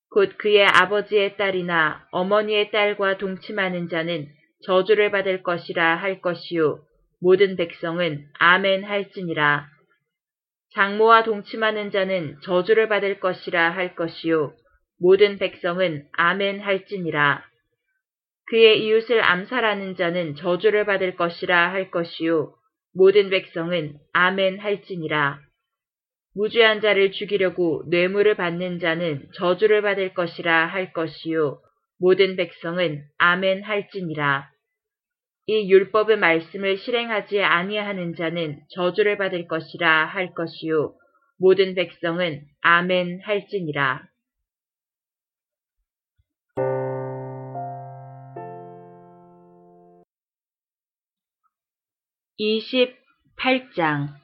곧 0.09 0.37
그의 0.37 0.65
아버지의 0.65 1.37
딸이나 1.37 2.07
어머니의 2.11 2.71
딸과 2.71 3.17
동침하는 3.17 3.89
자는 3.89 4.27
저주를 4.65 5.11
받을 5.11 5.43
것이라 5.43 5.95
할 5.95 6.21
것이요 6.21 6.79
모든 7.21 7.55
백성은 7.55 8.25
아멘 8.39 8.83
할지니라. 8.83 9.67
장모와 10.73 11.23
동침하는 11.23 11.91
자는 11.91 12.37
저주를 12.43 12.87
받을 12.87 13.19
것이라 13.19 13.71
할 13.71 13.95
것이요 13.95 14.53
모든 14.99 15.37
백성은 15.37 16.07
아멘 16.13 16.59
할지니라. 16.61 17.43
그의 18.47 18.83
이웃을 18.85 19.23
암살하는 19.23 19.95
자는 19.95 20.35
저주를 20.35 20.85
받을 20.85 21.15
것이라 21.15 21.71
할 21.71 21.91
것이요 21.91 22.53
모든 22.93 23.29
백성은 23.29 23.97
아멘 24.13 24.59
할지니라. 24.59 25.39
무죄한 26.33 26.81
자를 26.81 27.11
죽이려고 27.11 27.83
뇌물을 27.87 28.35
받는 28.35 28.79
자는 28.79 29.27
저주를 29.35 29.81
받을 29.81 30.13
것이라 30.13 30.67
할 30.67 30.93
것이요 30.93 31.59
모든 31.99 32.35
백성은 32.35 33.03
아멘 33.17 33.63
할지니라. 33.63 34.49
이 35.47 35.69
율법의 35.69 36.17
말씀을 36.17 36.77
실행하지 36.77 37.41
아니하는 37.41 38.15
자는 38.15 38.61
저주를 38.69 39.17
받을 39.17 39.47
것이라 39.47 40.05
할 40.05 40.33
것이요 40.33 40.95
모든 41.37 41.75
백성은 41.75 42.45
아멘 42.61 43.21
할지니라. 43.23 44.07
28장 52.39 54.20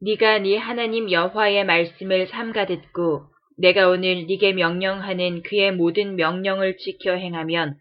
네가 0.00 0.38
네 0.38 0.56
하나님 0.56 1.10
여호와의 1.10 1.64
말씀을 1.64 2.28
삼가 2.28 2.66
듣고 2.66 3.24
내가 3.56 3.88
오늘 3.88 4.26
네게 4.28 4.52
명령하는 4.52 5.42
그의 5.42 5.72
모든 5.72 6.14
명령을 6.14 6.76
지켜 6.76 7.14
행하면 7.14 7.74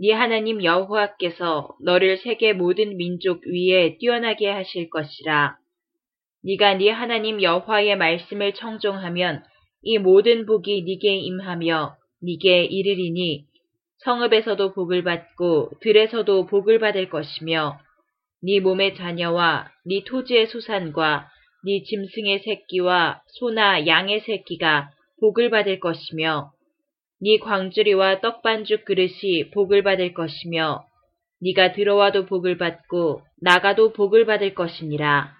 네 0.00 0.12
하나님 0.12 0.64
여호와께서 0.64 1.76
너를 1.80 2.16
세계 2.16 2.52
모든 2.52 2.96
민족 2.96 3.46
위에 3.46 3.96
뛰어나게 3.98 4.50
하실 4.50 4.90
것이라. 4.90 5.54
네가 6.44 6.74
네 6.78 6.90
하나님 6.90 7.40
여호와의 7.40 7.96
말씀을 7.96 8.54
청종하면 8.54 9.44
이 9.82 9.98
모든 9.98 10.46
복이 10.46 10.82
네게 10.82 11.14
임하며 11.14 11.94
네게 12.22 12.64
이르리니 12.64 13.44
성읍에서도 13.98 14.72
복을 14.72 15.04
받고 15.04 15.70
들에서도 15.80 16.46
복을 16.46 16.80
받을 16.80 17.08
것이며 17.08 17.78
네 18.42 18.58
몸의 18.58 18.96
자녀와 18.96 19.70
네 19.86 20.02
토지의 20.04 20.48
소산과 20.48 21.28
네 21.64 21.82
짐승의 21.84 22.40
새끼와 22.40 23.22
소나 23.26 23.86
양의 23.86 24.20
새끼가 24.20 24.90
복을 25.20 25.50
받을 25.50 25.78
것이며 25.78 26.50
네 27.20 27.38
광주리와 27.38 28.20
떡반죽 28.20 28.84
그릇이 28.84 29.50
복을 29.52 29.84
받을 29.84 30.12
것이며 30.12 30.84
네가 31.40 31.72
들어와도 31.72 32.26
복을 32.26 32.58
받고 32.58 33.22
나가도 33.40 33.92
복을 33.92 34.26
받을 34.26 34.54
것이니라. 34.54 35.32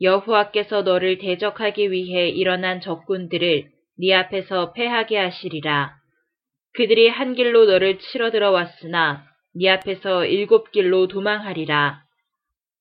여호와께서 0.00 0.82
너를 0.82 1.18
대적하기 1.18 1.90
위해 1.90 2.28
일어난 2.28 2.80
적군들을 2.80 3.68
네 3.98 4.14
앞에서 4.14 4.72
패하게 4.72 5.16
하시리라. 5.16 5.96
그들이 6.74 7.08
한 7.08 7.34
길로 7.34 7.66
너를 7.66 7.98
치러 7.98 8.30
들어왔으나 8.30 9.24
네 9.54 9.70
앞에서 9.70 10.24
일곱 10.24 10.70
길로 10.70 11.08
도망하리라. 11.08 12.02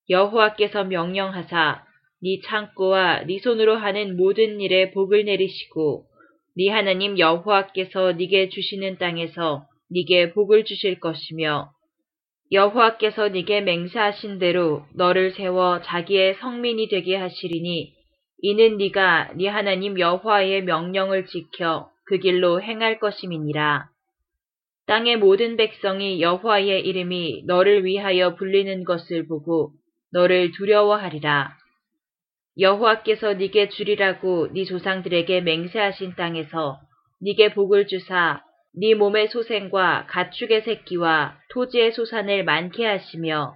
여호와께서 0.10 0.84
명령하사 0.84 1.86
네 2.24 2.40
창고와 2.46 3.24
네 3.26 3.40
손으로 3.40 3.76
하는 3.76 4.16
모든 4.16 4.62
일에 4.62 4.92
복을 4.92 5.26
내리시고 5.26 6.06
네 6.56 6.70
하나님 6.70 7.18
여호와께서 7.18 8.14
네게 8.14 8.50
주시는 8.50 8.98
땅에서 8.98 9.66
네게 9.90 10.34
복을 10.34 10.66
주실 10.66 11.00
것이며 11.00 11.72
여호와께서 12.52 13.30
네게 13.30 13.62
맹세하신 13.62 14.38
대로 14.40 14.84
너를 14.94 15.32
세워 15.32 15.82
자기의 15.82 16.36
성민이 16.36 16.90
되게 16.90 17.16
하시리니 17.16 17.94
이는 18.44 18.78
네가 18.78 19.34
네 19.36 19.48
하나님 19.48 20.00
여호와의 20.00 20.64
명령을 20.64 21.28
지켜 21.28 21.90
그 22.06 22.18
길로 22.18 22.62
행할 22.62 23.00
것임이니라. 23.00 23.88
땅의 24.88 25.18
모든 25.18 25.56
백성이 25.56 26.22
여호와의 26.22 26.82
이름이 26.82 27.44
너를 27.46 27.86
위하여 27.86 28.36
불리는 28.36 28.84
것을 28.84 29.28
보고 29.28 29.72
너를 30.12 30.52
두려워하리라. 30.52 31.61
여호와께서 32.60 33.36
네게 33.36 33.70
주리라고 33.70 34.52
네 34.52 34.66
조상들에게 34.66 35.42
맹세하신 35.42 36.16
땅에서 36.16 36.80
네게 37.22 37.54
복을 37.54 37.88
주사 37.88 38.44
네 38.74 38.94
몸의 38.94 39.30
소생과 39.30 40.08
가축의 40.10 40.64
새끼와 40.64 41.38
토지의 41.52 41.94
소산을 41.94 42.44
많게 42.44 42.86
하시며 42.86 43.56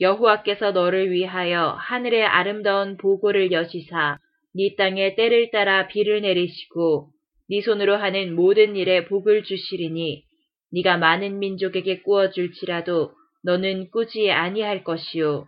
여호와께서 0.00 0.72
너를 0.72 1.12
위하여 1.12 1.76
하늘의 1.78 2.24
아름다운 2.24 2.96
보고를 2.96 3.52
여시사 3.52 4.18
네 4.54 4.74
땅에 4.76 5.14
때를 5.14 5.50
따라 5.50 5.86
비를 5.86 6.20
내리시고 6.22 7.10
네 7.48 7.60
손으로 7.60 7.96
하는 7.96 8.34
모든 8.34 8.74
일에 8.74 9.04
복을 9.04 9.44
주시리니 9.44 10.24
네가 10.72 10.96
많은 10.96 11.38
민족에게 11.38 12.02
꾸어줄지라도 12.02 13.12
너는 13.44 13.90
꾸지 13.90 14.32
아니할 14.32 14.82
것이요 14.82 15.46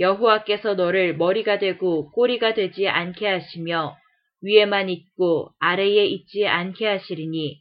여호와께서 0.00 0.74
너를 0.74 1.16
머리가 1.16 1.58
되고 1.58 2.10
꼬리가 2.12 2.54
되지 2.54 2.88
않게 2.88 3.26
하시며 3.26 3.96
위에만 4.42 4.90
있고 4.90 5.50
아래에 5.58 6.04
있지 6.06 6.46
않게 6.46 6.86
하시리니 6.86 7.60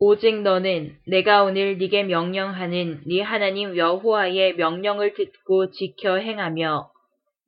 오직 0.00 0.42
너는 0.42 0.96
내가 1.06 1.42
오늘 1.42 1.76
네게 1.76 2.04
명령하는 2.04 3.02
네 3.06 3.20
하나님 3.20 3.76
여호와의 3.76 4.54
명령을 4.54 5.14
듣고 5.14 5.70
지켜 5.72 6.16
행하며 6.16 6.90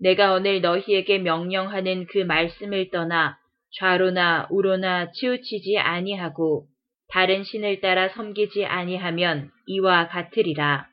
내가 0.00 0.33
오늘 0.35 0.61
너희에게 0.61 1.18
명령하는 1.18 2.06
그 2.06 2.18
말씀을 2.18 2.90
떠나 2.90 3.38
좌로나 3.78 4.48
우로나 4.50 5.12
치우치지 5.12 5.78
아니하고 5.78 6.66
다른 7.09 7.44
신을 7.44 7.80
따라 7.80 8.09
섬기지 8.09 8.64
아니하면 8.64 9.50
이와 9.66 10.09
같으리라. 10.09 10.89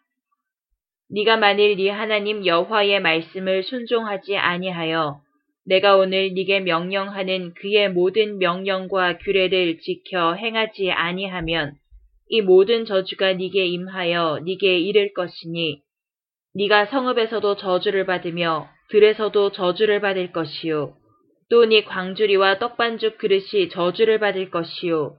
네가 1.10 1.38
만일 1.38 1.78
네 1.78 1.90
하나님 1.90 2.46
여호와의 2.46 3.00
말씀을 3.00 3.64
순종하지 3.64 4.36
아니하여 4.38 5.22
내가 5.66 5.96
오늘 5.96 6.34
네게 6.34 6.62
명령하는 6.62 7.54
그의 7.54 7.90
모든 7.90 8.40
명령과 8.40 9.18
규례를 9.20 9.80
지켜 9.80 10.34
행하지 10.34 10.92
아니하면 10.92 11.76
이 12.30 12.42
모든 12.42 12.86
저주가 12.86 13.34
네게 13.34 13.66
임하여 13.68 14.42
네게 14.46 14.80
이를 14.80 15.14
것이니 15.14 15.82
네가 16.56 16.88
성읍에서도 16.88 17.56
저주를 17.56 18.06
받으며 18.06 18.68
들에서도 18.90 19.52
저주를 19.52 20.02
받을 20.02 20.32
것이요 20.34 20.94
또 21.50 21.66
네 21.66 21.86
광주리와 21.86 22.60
떡반죽 22.60 23.18
그릇이 23.18 23.70
저주를 23.72 24.20
받을 24.20 24.50
것이요 24.50 25.16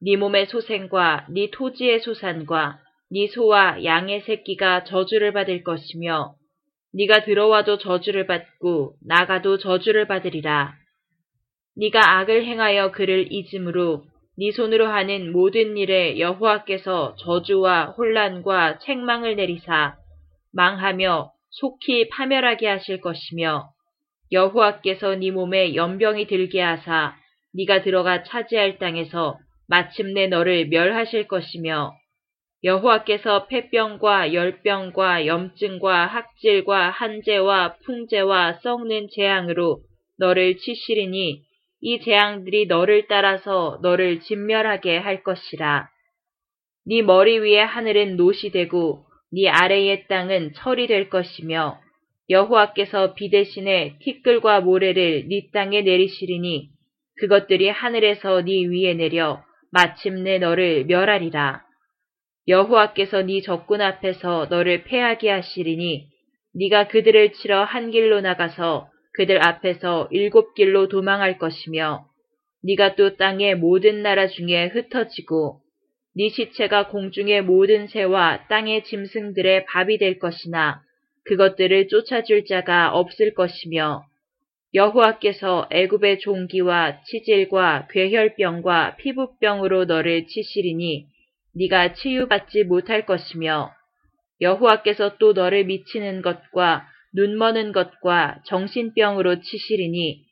네 0.00 0.16
몸의 0.16 0.46
소생과 0.46 1.26
네 1.30 1.50
토지의 1.50 2.00
소산과 2.00 2.78
네 3.14 3.26
소와 3.26 3.84
양의 3.84 4.22
새끼가 4.22 4.84
저주를 4.84 5.34
받을 5.34 5.62
것이며 5.62 6.34
네가 6.94 7.24
들어와도 7.24 7.76
저주를 7.76 8.26
받고 8.26 8.94
나가도 9.06 9.58
저주를 9.58 10.06
받으리라. 10.06 10.72
네가 11.76 12.20
악을 12.20 12.46
행하여 12.46 12.90
그를 12.92 13.30
잊음으로 13.30 14.04
네 14.38 14.50
손으로 14.50 14.86
하는 14.86 15.30
모든 15.30 15.76
일에 15.76 16.18
여호와께서 16.18 17.16
저주와 17.16 17.94
혼란과 17.98 18.78
책망을 18.78 19.36
내리사 19.36 19.96
망하며 20.54 21.32
속히 21.50 22.08
파멸하게 22.08 22.66
하실 22.66 23.02
것이며 23.02 23.68
여호와께서 24.32 25.16
네 25.16 25.30
몸에 25.30 25.74
연병이 25.74 26.28
들게 26.28 26.62
하사 26.62 27.14
네가 27.54 27.82
들어가 27.82 28.22
차지할 28.22 28.78
땅에서 28.78 29.38
마침내 29.68 30.28
너를 30.28 30.68
멸하실 30.68 31.28
것이며 31.28 31.92
여호와께서 32.64 33.46
폐병과 33.48 34.34
열병과 34.34 35.26
염증과 35.26 36.06
학질과 36.06 36.90
한재와 36.90 37.76
풍재와 37.84 38.60
썩는 38.62 39.08
재앙으로 39.10 39.80
너를 40.18 40.56
치시리니 40.56 41.42
이 41.80 42.00
재앙들이 42.00 42.66
너를 42.66 43.08
따라서 43.08 43.80
너를 43.82 44.20
진멸하게 44.20 44.98
할 44.98 45.24
것이라. 45.24 45.88
네 46.86 47.02
머리 47.02 47.38
위에 47.40 47.58
하늘은 47.58 48.16
노시 48.16 48.50
되고 48.50 49.06
네 49.32 49.48
아래의 49.48 50.06
땅은 50.06 50.52
철이 50.54 50.86
될 50.86 51.08
것이며 51.08 51.80
여호와께서 52.30 53.14
비 53.14 53.30
대신에 53.30 53.96
티끌과 54.00 54.60
모래를 54.60 55.26
네 55.28 55.48
땅에 55.52 55.82
내리시리니 55.82 56.68
그것들이 57.18 57.68
하늘에서 57.70 58.42
네 58.42 58.64
위에 58.66 58.94
내려 58.94 59.42
마침내 59.72 60.38
너를 60.38 60.84
멸하리라. 60.84 61.71
여호와께서 62.48 63.22
네 63.22 63.40
적군 63.40 63.80
앞에서 63.80 64.48
너를 64.50 64.82
패하게 64.84 65.30
하시리니 65.30 66.08
네가 66.54 66.88
그들을 66.88 67.32
치러 67.34 67.62
한 67.62 67.90
길로 67.90 68.20
나가서 68.20 68.88
그들 69.14 69.44
앞에서 69.44 70.08
일곱 70.10 70.54
길로 70.54 70.88
도망할 70.88 71.38
것이며 71.38 72.06
네가 72.64 72.96
또 72.96 73.16
땅의 73.16 73.56
모든 73.56 74.02
나라 74.02 74.26
중에 74.26 74.66
흩어지고 74.66 75.60
네 76.16 76.28
시체가 76.28 76.88
공중의 76.88 77.42
모든 77.42 77.86
새와 77.86 78.46
땅의 78.48 78.84
짐승들의 78.84 79.66
밥이 79.66 79.98
될 79.98 80.18
것이나 80.18 80.82
그것들을 81.24 81.88
쫓아줄 81.88 82.44
자가 82.46 82.92
없을 82.92 83.34
것이며 83.34 84.04
여호와께서 84.74 85.68
애굽의 85.70 86.18
종기와 86.20 87.02
치질과 87.04 87.88
괴혈병과 87.90 88.96
피부병으로 88.96 89.84
너를 89.84 90.26
치시리니 90.26 91.11
네가 91.54 91.94
치유받지 91.94 92.64
못할 92.64 93.06
것이며 93.06 93.72
여호와께서 94.40 95.18
또 95.18 95.32
너를 95.32 95.64
미치는 95.64 96.22
것과 96.22 96.86
눈머는 97.14 97.72
것과 97.72 98.40
정신병으로 98.46 99.40
치시리니 99.40 100.24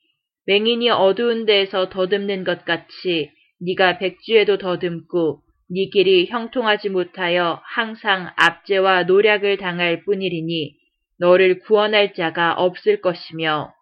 맹인이 0.47 0.91
어두운 0.91 1.47
데에서 1.47 1.91
더듬는 1.91 2.45
것 2.45 2.65
같이 2.65 3.31
네가 3.61 3.99
백주에도 3.99 4.59
더듬고 4.59 5.43
네 5.73 5.89
길이 5.91 6.27
형통하지 6.27 6.89
못하여 6.89 7.61
항상 7.65 8.33
압제와 8.37 9.05
노략을 9.05 9.59
당할 9.59 10.03
뿐이리니 10.05 10.75
너를 11.21 11.61
구원할 11.61 12.15
자가 12.15 12.55
없을 12.55 13.01
것이며 13.01 13.73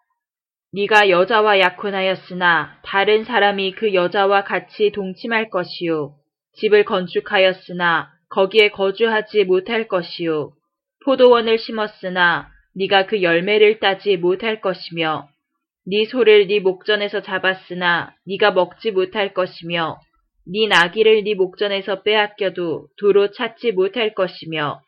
네가 0.73 1.09
여자와 1.09 1.59
약혼하였으나 1.59 2.81
다른 2.83 3.23
사람이 3.23 3.71
그 3.71 3.93
여자와 3.93 4.43
같이 4.43 4.91
동침할 4.91 5.49
것이요 5.49 6.18
집을 6.59 6.85
건축하였으나 6.85 8.09
거기에 8.29 8.69
거주하지 8.69 9.45
못할 9.45 9.87
것이요. 9.87 10.51
포도원을 11.05 11.57
심었으나 11.57 12.49
네가 12.75 13.07
그 13.07 13.23
열매를 13.23 13.79
따지 13.79 14.17
못할 14.17 14.61
것이며 14.61 15.27
네 15.85 16.05
소를 16.05 16.47
네 16.47 16.59
목전에서 16.59 17.21
잡았으나 17.21 18.13
네가 18.27 18.51
먹지 18.51 18.91
못할 18.91 19.33
것이며 19.33 19.97
네 20.45 20.67
나귀를 20.67 21.23
네 21.23 21.33
목전에서 21.35 22.03
빼앗겨도 22.03 22.87
도로 22.99 23.31
찾지 23.31 23.71
못할 23.71 24.13
것이며 24.13 24.81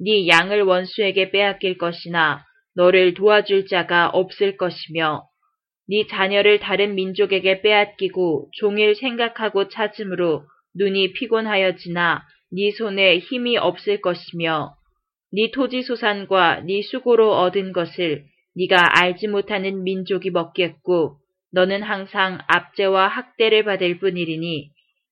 네 0.00 0.26
양을 0.26 0.62
원수에게 0.62 1.30
빼앗길 1.30 1.78
것이나 1.78 2.44
너를 2.74 3.14
도와줄 3.14 3.66
자가 3.66 4.08
없을 4.08 4.56
것이며 4.56 5.24
네 5.88 6.06
자녀를 6.08 6.60
다른 6.60 6.94
민족에게 6.94 7.60
빼앗기고 7.62 8.48
종일 8.58 8.94
생각하고 8.94 9.68
찾음으로 9.68 10.44
눈이 10.74 11.12
피곤하여지나 11.12 12.22
네 12.52 12.70
손에 12.72 13.18
힘이 13.18 13.56
없을 13.56 14.00
것이며 14.00 14.74
네 15.32 15.50
토지 15.52 15.82
소산과 15.82 16.62
네 16.66 16.82
수고로 16.82 17.36
얻은 17.36 17.72
것을 17.72 18.24
네가 18.56 19.00
알지 19.00 19.28
못하는 19.28 19.84
민족이 19.84 20.30
먹겠고 20.30 21.18
너는 21.52 21.82
항상 21.82 22.38
압제와 22.48 23.08
학대를 23.08 23.64
받을 23.64 23.98
뿐이리니 23.98 24.70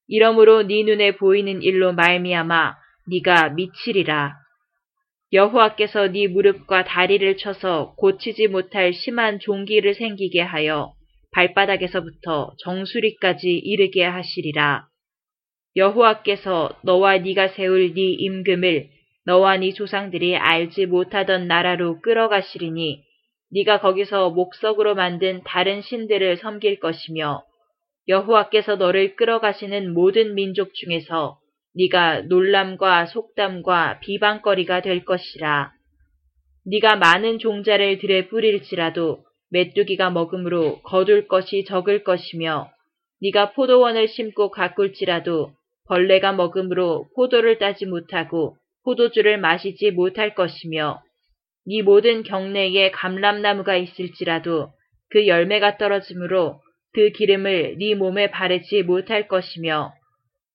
이러므로 0.08 0.62
네 0.62 0.82
눈에 0.82 1.16
보이는 1.16 1.62
일로 1.62 1.92
말미암아 1.92 2.74
네가 3.10 3.50
미치리라. 3.50 4.34
여호와께서 5.32 6.08
네 6.08 6.26
무릎과 6.26 6.84
다리를 6.84 7.36
쳐서 7.36 7.94
고치지 7.96 8.48
못할 8.48 8.94
심한 8.94 9.38
종기를 9.38 9.94
생기게 9.94 10.40
하여 10.40 10.94
발바닥에서부터 11.32 12.54
정수리까지 12.64 13.50
이르게 13.50 14.04
하시리라. 14.04 14.87
여호와께서 15.76 16.78
너와 16.82 17.18
네가 17.18 17.48
세울 17.48 17.94
네 17.94 18.00
임금을 18.00 18.88
너와 19.26 19.58
네 19.58 19.72
조상들이 19.72 20.36
알지 20.36 20.86
못하던 20.86 21.46
나라로 21.46 22.00
끌어가시리니 22.00 23.02
네가 23.52 23.80
거기서 23.80 24.30
목석으로 24.30 24.94
만든 24.94 25.42
다른 25.44 25.82
신들을 25.82 26.38
섬길 26.38 26.80
것이며 26.80 27.42
여호와께서 28.08 28.76
너를 28.76 29.16
끌어가시는 29.16 29.92
모든 29.92 30.34
민족 30.34 30.74
중에서 30.74 31.38
네가 31.76 32.22
놀람과 32.22 33.06
속담과 33.06 34.00
비방거리가 34.00 34.80
될 34.80 35.04
것이라. 35.04 35.72
네가 36.66 36.96
많은 36.96 37.38
종자를 37.38 37.98
들에 37.98 38.28
뿌릴지라도 38.28 39.24
메뚜기가 39.50 40.10
먹음으로 40.10 40.80
거둘 40.82 41.28
것이 41.28 41.64
적을 41.64 42.04
것이며 42.04 42.70
네가 43.22 43.52
포도원을 43.52 44.08
심고 44.08 44.50
가꿀지라도 44.50 45.52
벌레가 45.88 46.32
먹음으로 46.32 47.08
포도를 47.16 47.58
따지 47.58 47.86
못하고 47.86 48.56
포도주를 48.84 49.38
마시지 49.38 49.90
못할 49.90 50.34
것이며 50.34 51.00
네 51.66 51.82
모든 51.82 52.22
경내에 52.22 52.90
감람나무가 52.92 53.76
있을지라도 53.76 54.70
그 55.10 55.26
열매가 55.26 55.78
떨어지므로 55.78 56.60
그 56.92 57.10
기름을 57.10 57.76
네 57.78 57.94
몸에 57.94 58.30
바르지 58.30 58.82
못할 58.82 59.28
것이며 59.28 59.92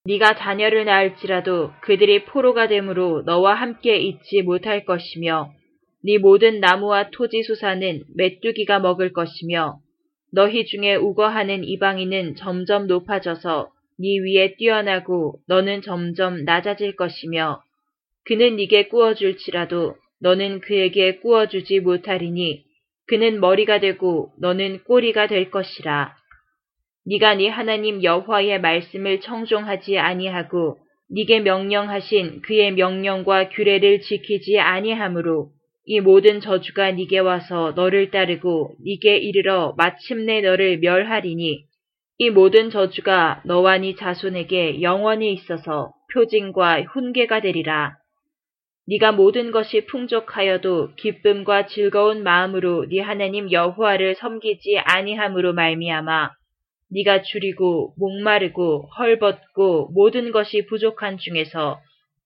네가 0.06 0.36
자녀를 0.36 0.86
낳을지라도 0.86 1.72
그들이 1.82 2.26
포로가 2.26 2.68
되므로 2.68 3.22
너와 3.26 3.54
함께 3.54 3.98
있지 3.98 4.42
못할 4.42 4.86
것이며 4.86 5.52
네 6.04 6.18
모든 6.18 6.60
나무와 6.60 7.10
토지 7.12 7.44
수사는 7.44 8.04
메뚜기가 8.16 8.80
먹을 8.80 9.14
것이며 9.14 9.78
너희 10.34 10.66
중에 10.66 10.96
우거하는 10.96 11.64
이방인은 11.64 12.36
점점 12.36 12.88
높아져서 12.88 13.70
네 14.00 14.18
위에 14.20 14.56
뛰어나고 14.56 15.40
너는 15.48 15.82
점점 15.82 16.44
낮아질 16.46 16.96
것이며 16.96 17.62
그는 18.26 18.56
네게 18.56 18.88
꾸어줄지라도 18.88 19.96
너는 20.22 20.62
그에게 20.62 21.18
꾸어주지 21.20 21.82
못하리니 21.82 22.64
그는 23.08 23.40
머리가 23.40 23.80
되고 23.80 24.32
너는 24.40 24.84
꼬리가 24.86 25.28
될 25.28 25.52
것이라. 25.52 26.16
네가 27.06 27.36
네 27.36 27.50
하나님 27.50 28.02
여호와의 28.02 28.62
말씀을 28.62 29.20
청종하지 29.20 29.98
아니하고 29.98 30.78
네게 31.10 31.42
명령하신 31.42 32.42
그의 32.42 32.72
명령과 32.72 33.50
규례를 33.50 34.02
지키지 34.02 34.58
아니하므로 34.60 35.52
이 35.86 36.00
모든 36.00 36.40
저주가 36.40 36.92
네게 36.92 37.20
와서 37.20 37.74
너를 37.76 38.10
따르고 38.10 38.76
네게 38.86 39.18
이르러 39.18 39.76
마침내 39.78 40.40
너를 40.40 40.80
멸하리니 40.80 41.66
이 42.24 42.30
모든 42.30 42.70
저주가 42.70 43.42
너와 43.44 43.80
네 43.80 43.96
자손에게 43.96 44.82
영원히 44.82 45.34
있어서 45.34 45.92
표징과 46.14 46.84
훈계가 46.84 47.42
되리라. 47.42 47.98
네가 48.88 49.12
모든 49.12 49.52
것이 49.52 49.86
풍족하여도 49.88 50.92
기쁨과 50.96 51.66
즐거운 51.66 52.24
마음으로 52.24 52.86
네 52.88 53.02
하나님 53.02 53.52
여호와를 53.52 54.16
섬기지 54.16 54.78
아니함으로 54.86 55.52
말미암아 55.52 56.32
네가 56.92 57.24
줄이고 57.24 57.94
목마르고 57.98 58.88
헐벗고 58.98 59.90
모든 59.94 60.32
것이 60.32 60.66
부족한 60.68 61.18
중에서 61.18 61.82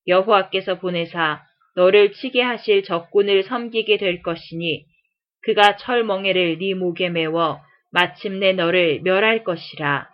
여호와께서 0.06 0.78
보내사 0.78 1.42
너를 1.74 2.12
치게 2.12 2.40
하실 2.40 2.84
적군을 2.84 3.42
섬기게 3.42 3.96
될 3.96 4.22
것이니 4.22 4.84
그가 5.42 5.74
철멍에를 5.74 6.58
네 6.60 6.74
목에 6.74 7.08
메워 7.08 7.58
마침내 7.90 8.52
너를 8.52 9.00
멸할 9.02 9.44
것이라. 9.44 10.08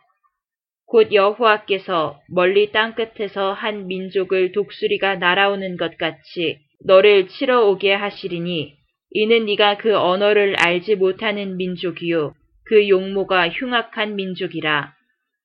곧 0.87 1.13
여호와께서 1.13 2.21
멀리 2.29 2.71
땅끝에서 2.71 3.53
한 3.53 3.87
민족을 3.87 4.53
독수리가 4.53 5.17
날아오는 5.17 5.77
것 5.77 5.99
같이 5.99 6.59
너를 6.85 7.29
치러 7.29 7.67
오게 7.67 7.93
하시리니 7.95 8.75
이는 9.11 9.47
네가 9.47 9.79
그 9.79 9.97
언어를 9.97 10.55
알지 10.57 10.97
못하는 10.97 11.57
민족이요 11.57 12.35
그 12.67 12.89
용모가 12.89 13.49
흉악한 13.49 14.17
민족이라 14.17 14.93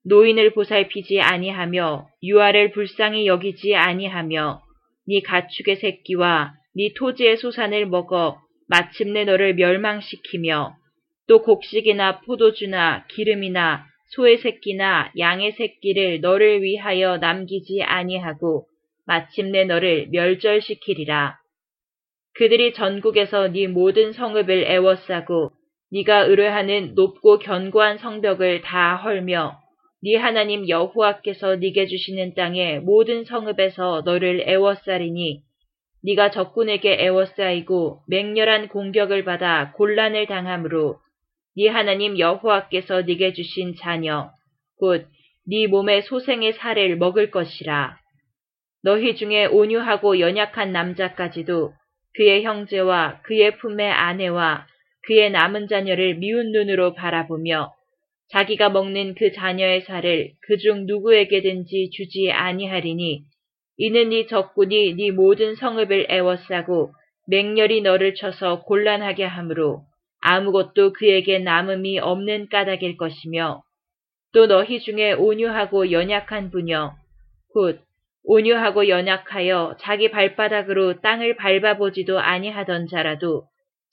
노인을 0.06 0.54
보살피지 0.54 1.22
아니하며 1.22 2.08
유아를 2.24 2.72
불쌍히 2.72 3.28
여기지 3.28 3.76
아니하며 3.76 4.62
네 5.08 5.22
가축의 5.22 5.78
새끼와 5.78 6.54
네 6.76 6.94
토지의 6.96 7.38
소산을 7.38 7.86
먹어 7.86 8.40
마침내 8.68 9.24
너를 9.24 9.56
멸망시키며 9.56 10.79
또 11.30 11.44
곡식이나 11.44 12.22
포도주나 12.22 13.06
기름이나 13.08 13.86
소의 14.08 14.40
새끼나 14.40 15.12
양의 15.16 15.52
새끼를 15.52 16.22
너를 16.22 16.64
위하여 16.64 17.18
남기지 17.18 17.84
아니하고 17.84 18.66
마침내 19.06 19.66
너를 19.66 20.08
멸절시키리라. 20.12 21.38
그들이 22.34 22.74
전국에서 22.74 23.48
네 23.50 23.68
모든 23.68 24.12
성읍을 24.12 24.66
애워싸고 24.72 25.52
네가 25.92 26.22
의뢰하는 26.22 26.96
높고 26.96 27.38
견고한 27.38 28.00
성벽을 28.00 28.62
다 28.62 28.96
헐며 28.96 29.60
네 30.02 30.16
하나님 30.16 30.68
여호와께서 30.68 31.58
네게 31.58 31.86
주시는 31.86 32.34
땅의 32.34 32.80
모든 32.80 33.24
성읍에서 33.24 34.02
너를 34.04 34.46
애워싸리니 34.48 35.42
네가 36.06 36.32
적군에게 36.32 36.98
애워싸이고 37.00 38.00
맹렬한 38.08 38.70
공격을 38.70 39.26
받아 39.26 39.74
곤란을 39.74 40.26
당함으로 40.26 40.98
네 41.60 41.68
하나님 41.68 42.18
여호와께서 42.18 43.02
네게 43.02 43.34
주신 43.34 43.76
자녀 43.76 44.32
곧 44.80 45.06
네 45.52 45.66
몸의 45.68 46.04
소생의 46.04 46.54
살을 46.54 46.98
먹을 46.98 47.32
것이라. 47.32 47.98
너희 48.84 49.16
중에 49.16 49.48
온유하고 49.48 50.20
연약한 50.20 50.72
남자까지도 50.72 51.74
그의 52.16 52.44
형제와 52.44 53.22
그의 53.24 53.58
품의 53.58 53.92
아내와 53.92 54.68
그의 55.08 55.32
남은 55.32 55.68
자녀를 55.68 56.16
미운 56.16 56.52
눈으로 56.52 56.94
바라보며 56.94 57.74
자기가 58.30 58.70
먹는 58.70 59.16
그 59.16 59.32
자녀의 59.32 59.82
살을 59.82 60.34
그중 60.48 60.86
누구에게든지 60.86 61.90
주지 61.92 62.32
아니하리니 62.32 63.24
이는 63.78 64.10
네 64.10 64.28
적군이 64.28 64.94
네 64.94 65.12
모든 65.12 65.56
성읍을 65.56 66.08
애워싸고 66.12 66.94
맹렬히 67.28 67.82
너를 67.82 68.14
쳐서 68.14 68.62
곤란하게 68.62 69.26
하므로 69.26 69.89
아무것도 70.22 70.94
그에게 70.94 71.40
남음이 71.40 72.00
없는 72.00 72.50
까닭일 72.50 72.98
것이며 72.98 73.64
또 74.34 74.48
너희 74.48 74.80
중에 74.80 75.14
온유하고 75.14 75.92
연약한 75.92 76.52
분여 76.52 76.96
곧 77.54 77.82
온유하고 78.24 78.90
연약하여 78.90 79.78
자기 79.80 80.12
발바닥으로 80.12 81.02
땅을 81.02 81.36
밟아보지도 81.36 82.20
아니하던 82.20 82.88
자라도 82.88 83.46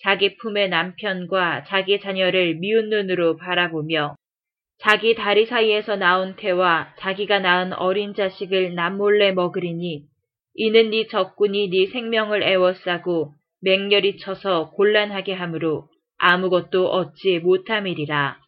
자기 0.02 0.36
품의 0.36 0.68
남편과 0.68 1.64
자기 1.64 2.00
자녀를 2.00 2.56
미운 2.56 2.90
눈으로 2.90 3.36
바라보며 3.36 4.16
자기 4.78 5.14
다리 5.14 5.46
사이에서 5.46 5.96
나온 5.96 6.36
태와 6.36 6.92
자기가 6.98 7.38
낳은 7.38 7.72
어린 7.72 8.14
자식을 8.14 8.74
남몰래 8.74 9.32
먹으리니 9.32 10.04
이는 10.54 10.90
네 10.90 11.06
적군이 11.06 11.70
네 11.70 11.86
생명을 11.86 12.42
애워싸고 12.42 13.32
맹렬히 13.62 14.18
쳐서 14.18 14.70
곤란하게 14.72 15.32
하므로 15.32 15.88
아무것도 16.18 16.88
얻지 16.88 17.40
못함이리라. 17.40 18.38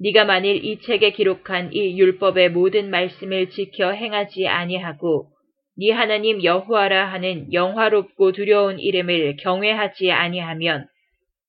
네가 0.00 0.24
만일 0.24 0.64
이 0.64 0.80
책에 0.80 1.12
기록한 1.12 1.72
이 1.72 1.98
율법의 1.98 2.50
모든 2.50 2.90
말씀을 2.90 3.50
지켜 3.50 3.92
행하지 3.92 4.48
아니하고 4.48 5.28
네 5.76 5.90
하나님 5.92 6.42
여호와라 6.42 7.06
하는 7.12 7.52
영화롭고 7.52 8.32
두려운 8.32 8.78
이름을 8.78 9.36
경외하지 9.36 10.12
아니하면 10.12 10.86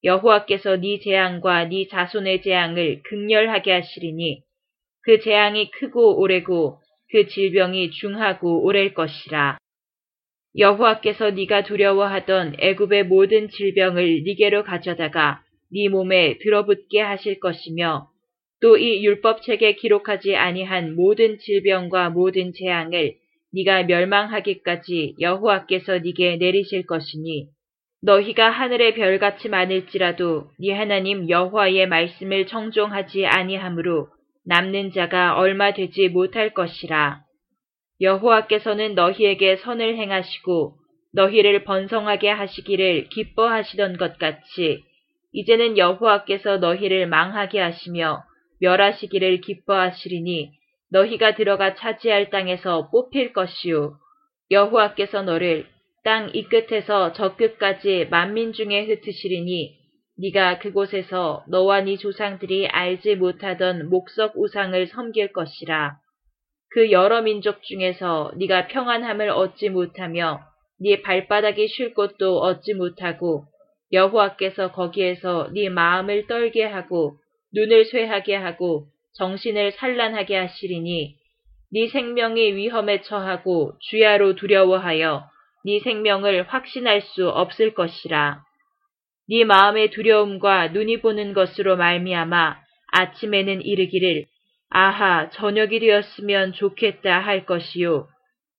여호와께서 0.03 0.77
네 0.77 0.99
재앙과 0.99 1.65
네 1.65 1.88
자손의 1.88 2.43
재앙을 2.43 3.01
극렬하게 3.03 3.71
하시리니 3.71 4.41
그 5.01 5.19
재앙이 5.19 5.71
크고 5.71 6.19
오래고 6.19 6.79
그 7.11 7.27
질병이 7.27 7.91
중하고 7.91 8.63
오랠 8.63 8.93
것이라. 8.93 9.57
여호와께서 10.58 11.32
네가 11.32 11.64
두려워하던 11.64 12.56
애굽의 12.60 13.06
모든 13.06 13.49
질병을 13.49 14.24
네게로 14.24 14.64
가져다가 14.64 15.41
네 15.72 15.89
몸에 15.89 16.38
들어붙게 16.39 17.01
하실 17.01 17.39
것이며 17.39 18.08
또 18.62 18.78
이 18.78 19.03
율법책에 19.06 19.76
기록하지 19.76 20.36
아니한 20.36 20.95
모든 20.95 21.38
질병과 21.38 22.10
모든 22.10 22.53
재앙을 22.53 23.16
네가 23.53 23.84
멸망하기까지 23.84 25.16
여호와께서 25.20 25.99
네게 25.99 26.38
내리실 26.38 26.86
것이니 26.86 27.47
너희가 28.01 28.49
하늘의 28.49 28.95
별같이 28.95 29.49
많을지라도 29.49 30.51
네 30.60 30.72
하나님 30.72 31.30
여호와의 31.30 31.88
말씀을 31.88 32.47
청종하지 32.47 33.26
아니하므로 33.26 34.08
남는 34.45 34.91
자가 34.91 35.36
얼마 35.36 35.74
되지 35.74 36.10
못할 36.10 36.53
것이라. 36.53 37.24
여호와께서는 38.01 38.95
너희에게 38.95 39.57
선을 39.57 39.97
행하시고 39.97 40.75
너희를 41.13 41.63
번성하게 41.63 42.29
하시기를 42.29 43.09
기뻐하시던 43.09 43.97
것 43.97 44.17
같이 44.17 44.83
이제는 45.31 45.77
여호와께서 45.77 46.57
너희를 46.57 47.07
망하게 47.07 47.59
하시며 47.59 48.23
멸하시기를 48.59 49.41
기뻐하시리니 49.41 50.51
너희가 50.91 51.35
들어가 51.35 51.75
차지할 51.75 52.29
땅에서 52.29 52.89
뽑힐 52.89 53.33
것이요 53.33 53.97
여호와께서 54.51 55.23
너를 55.23 55.65
땅 56.03 56.29
이 56.35 56.43
끝에서 56.43 57.13
저 57.13 57.35
끝까지 57.35 58.07
만민 58.11 58.53
중에 58.53 58.85
흩으시리니 58.85 59.75
네가 60.17 60.59
그곳에서 60.59 61.43
너와 61.49 61.81
네 61.81 61.97
조상들이 61.97 62.67
알지 62.67 63.15
못하던 63.15 63.89
목석 63.89 64.33
우상을 64.37 64.85
섬길 64.87 65.33
것이라. 65.33 65.97
그 66.76 66.91
여러 66.91 67.21
민족 67.21 67.63
중에서 67.63 68.34
네가 68.36 68.67
평안함을 68.67 69.30
얻지 69.30 69.69
못하며 69.69 70.41
네 70.78 71.01
발바닥이 71.01 71.69
쉴 71.69 71.93
곳도 71.93 72.39
얻지 72.39 72.73
못하고 72.73 73.45
여호와께서 73.93 74.73
거기에서 74.73 75.47
네 75.53 75.69
마음을 75.69 76.28
떨게 76.28 76.65
하고 76.65 77.15
눈을 77.53 77.86
쇠하게 77.86 78.36
하고 78.36 78.88
정신을 79.13 79.71
산란하게 79.71 80.36
하시리니 80.36 81.15
네 81.71 81.88
생명이 81.88 82.55
위험에 82.55 82.99
처하고 83.03 83.71
주야로 83.80 84.36
두려워하여 84.36 85.30
네 85.63 85.80
생명을 85.80 86.43
확신할 86.49 87.03
수 87.03 87.30
없을 87.30 87.73
것이라. 87.73 88.41
네 89.30 89.45
마음의 89.45 89.91
두려움과 89.91 90.67
눈이 90.73 90.99
보는 90.99 91.32
것으로 91.32 91.78
말미암아 91.78 92.57
아침에는 92.91 93.61
이르기를 93.61 94.26
아하 94.78 95.30
저녁이 95.30 95.80
되었으면 95.80 96.51
좋겠다 96.51 97.21
할 97.21 97.45
것이요 97.45 98.09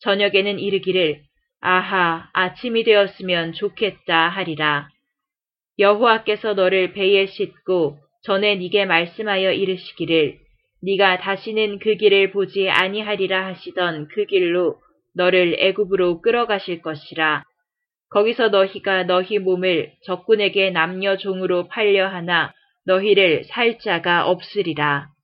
저녁에는 0.00 0.58
이르기를 0.58 1.20
아하 1.60 2.30
아침이 2.32 2.84
되었으면 2.84 3.52
좋겠다 3.52 4.30
하리라. 4.30 4.88
여호와께서 5.78 6.54
너를 6.54 6.94
배에 6.94 7.26
싣고 7.26 7.98
전에 8.22 8.54
네게 8.54 8.86
말씀하여 8.86 9.52
이르시기를 9.52 10.38
네가 10.84 11.18
다시는 11.18 11.80
그 11.80 11.96
길을 11.96 12.30
보지 12.30 12.70
아니하리라 12.70 13.48
하시던 13.48 14.08
그 14.08 14.24
길로 14.24 14.78
너를 15.14 15.56
애굽으로 15.58 16.22
끌어가실 16.22 16.80
것이라. 16.80 17.44
거기서 18.08 18.48
너희가 18.48 19.02
너희 19.02 19.38
몸을 19.38 19.92
적군에게 20.06 20.70
남녀 20.70 21.18
종으로 21.18 21.68
팔려 21.68 22.08
하나 22.08 22.54
너희를 22.86 23.44
살 23.44 23.78
자가 23.78 24.26
없으리라. 24.30 25.14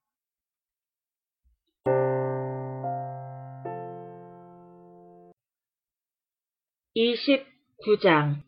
(29장) 6.94 8.42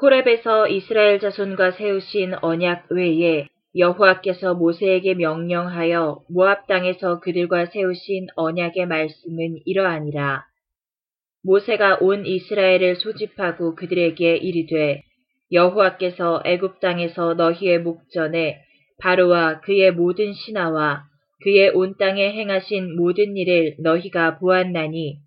호렙에서 0.00 0.68
이스라엘 0.68 1.18
자손과 1.18 1.72
세우신 1.72 2.34
언약 2.42 2.92
외에 2.92 3.48
여호와께서 3.76 4.54
모세에게 4.54 5.14
명령하여 5.14 6.22
모압 6.28 6.68
땅에서 6.68 7.18
그들과 7.18 7.66
세우신 7.66 8.28
언약의 8.36 8.86
말씀은 8.86 9.58
이러하니라. 9.64 10.44
모세가 11.42 11.98
온 12.00 12.24
이스라엘을 12.24 12.96
소집하고 12.96 13.74
그들에게 13.74 14.36
이르되 14.36 15.02
여호와께서 15.50 16.42
애굽 16.44 16.78
땅에서 16.78 17.34
너희의 17.34 17.80
목전에 17.80 18.60
바로와 19.00 19.60
그의 19.62 19.90
모든 19.90 20.32
신하와 20.34 21.02
그의 21.42 21.70
온 21.70 21.96
땅에 21.98 22.32
행하신 22.32 22.94
모든 22.94 23.36
일을 23.36 23.74
너희가 23.80 24.38
보았나니 24.38 25.18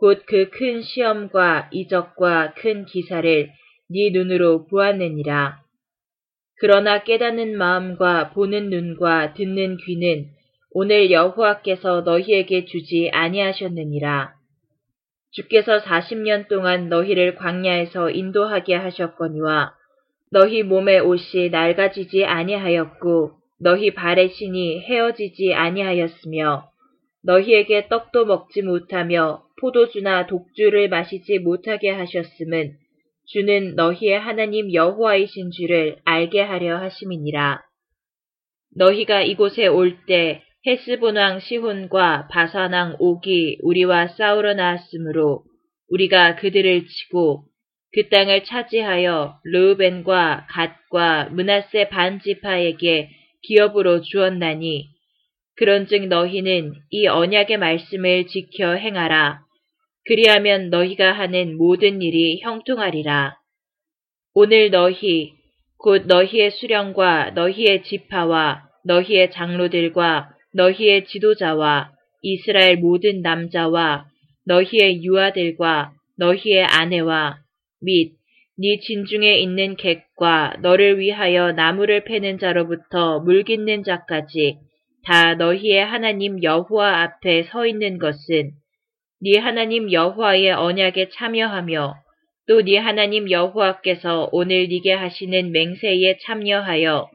곧 0.00 0.26
그 0.26 0.50
큰 0.50 0.82
시험과 0.82 1.70
이적과 1.72 2.54
큰 2.54 2.84
기사를 2.84 3.50
네 3.90 4.10
눈으로 4.10 4.66
보았느니라. 4.66 5.58
그러나 6.60 7.02
깨닫는 7.02 7.56
마음과 7.56 8.30
보는 8.30 8.70
눈과 8.70 9.34
듣는 9.34 9.76
귀는 9.78 10.26
오늘 10.70 11.10
여호와께서 11.10 12.02
너희에게 12.02 12.66
주지 12.66 13.10
아니하셨느니라. 13.12 14.34
주께서 15.32 15.78
40년 15.78 16.48
동안 16.48 16.88
너희를 16.88 17.34
광야에서 17.34 18.10
인도하게 18.10 18.74
하셨거니와 18.74 19.74
너희 20.30 20.62
몸의 20.62 21.00
옷이 21.00 21.50
낡아지지 21.50 22.24
아니하였고 22.24 23.32
너희 23.60 23.94
발의 23.94 24.30
신이 24.30 24.80
헤어지지 24.80 25.54
아니하였으며 25.54 26.68
너희에게 27.24 27.88
떡도 27.88 28.26
먹지 28.26 28.62
못하며 28.62 29.47
포도주나 29.60 30.26
독주를 30.26 30.88
마시지 30.88 31.38
못하게 31.38 31.90
하셨음은 31.90 32.72
주는 33.26 33.74
너희의 33.74 34.18
하나님 34.18 34.72
여호와이신 34.72 35.50
줄을 35.50 35.96
알게 36.04 36.40
하려 36.40 36.78
하심이니라. 36.78 37.60
너희가 38.76 39.22
이곳에 39.22 39.66
올 39.66 40.04
때 40.06 40.42
헤스본 40.66 41.16
왕 41.16 41.40
시혼과 41.40 42.28
바산 42.30 42.72
왕 42.72 42.96
옥이 42.98 43.58
우리와 43.62 44.08
싸우러 44.08 44.54
나왔으므로 44.54 45.44
우리가 45.90 46.36
그들을 46.36 46.86
치고 46.86 47.44
그 47.94 48.08
땅을 48.08 48.44
차지하여 48.44 49.38
르우벤과 49.44 50.46
갓과 50.50 51.30
문하세 51.30 51.88
반지파에게 51.88 53.08
기업으로 53.42 54.02
주었나니 54.02 54.88
그런즉 55.56 56.08
너희는 56.08 56.74
이 56.90 57.06
언약의 57.06 57.56
말씀을 57.58 58.26
지켜 58.26 58.74
행하라. 58.74 59.47
그리하면 60.08 60.70
너희가 60.70 61.12
하는 61.12 61.58
모든 61.58 62.00
일이 62.00 62.40
형통하리라. 62.40 63.36
오늘 64.32 64.70
너희 64.70 65.34
곧 65.76 66.06
너희의 66.06 66.50
수령과 66.50 67.32
너희의 67.32 67.82
지파와 67.82 68.62
너희의 68.86 69.30
장로들과 69.32 70.30
너희의 70.54 71.04
지도자와 71.04 71.90
이스라엘 72.22 72.78
모든 72.78 73.20
남자와 73.20 74.06
너희의 74.46 75.04
유아들과 75.04 75.92
너희의 76.16 76.64
아내와 76.64 77.40
및 77.82 78.14
네 78.58 78.80
진중에 78.80 79.36
있는 79.36 79.76
객과 79.76 80.56
너를 80.62 80.98
위하여 80.98 81.52
나무를 81.52 82.04
패는 82.04 82.38
자로부터 82.38 83.20
물 83.20 83.44
깃는 83.44 83.84
자까지 83.84 84.56
다 85.04 85.34
너희의 85.34 85.84
하나님 85.84 86.42
여호와 86.42 87.02
앞에 87.02 87.42
서 87.42 87.66
있는 87.66 87.98
것은 87.98 88.52
네 89.20 89.38
하나님 89.38 89.90
여호와의 89.90 90.52
언약에 90.52 91.08
참여하며 91.08 91.94
또 92.46 92.62
네 92.62 92.78
하나님 92.78 93.30
여호와께서 93.30 94.28
오늘 94.32 94.68
네게 94.68 94.92
하시는 94.92 95.50
맹세에 95.52 96.18
참여하여 96.24 97.10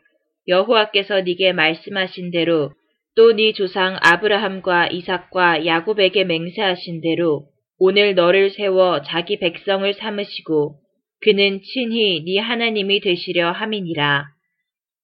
여호와께서 0.47 1.22
네게 1.22 1.54
말씀하신 1.54 2.32
대로 2.32 2.72
또 3.16 3.34
네 3.34 3.54
조상 3.54 3.97
아브라함과 4.01 4.88
이삭과 4.88 5.66
야곱에게 5.66 6.26
맹세하신 6.26 7.01
대로 7.01 7.45
오늘 7.80 8.16
너를 8.16 8.49
세워 8.49 9.01
자기 9.01 9.39
백성을 9.39 9.91
삼으시고 9.93 10.76
그는 11.22 11.62
친히 11.62 12.24
네 12.26 12.39
하나님이 12.39 12.99
되시려 12.99 13.51
함이니라. 13.51 14.26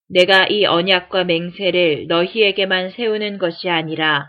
내가 0.09 0.47
이 0.47 0.65
언약과 0.65 1.23
맹세를 1.23 2.07
너희에게만 2.07 2.89
세우는 2.91 3.37
것이 3.37 3.69
아니라 3.69 4.27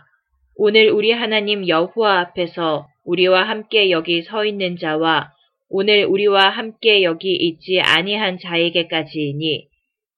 오늘 0.57 0.91
우리 0.91 1.13
하나님 1.13 1.67
여호와 1.67 2.21
앞에서 2.21 2.87
우리와 3.05 3.49
함께 3.49 3.91
여기 3.91 4.23
서 4.23 4.45
있는 4.45 4.77
자와 4.77 5.33
오늘 5.69 6.05
우리와 6.05 6.51
함께 6.51 7.03
여기 7.03 7.35
있지 7.35 7.81
아니한 7.81 8.39
자에게까지이니 8.39 9.69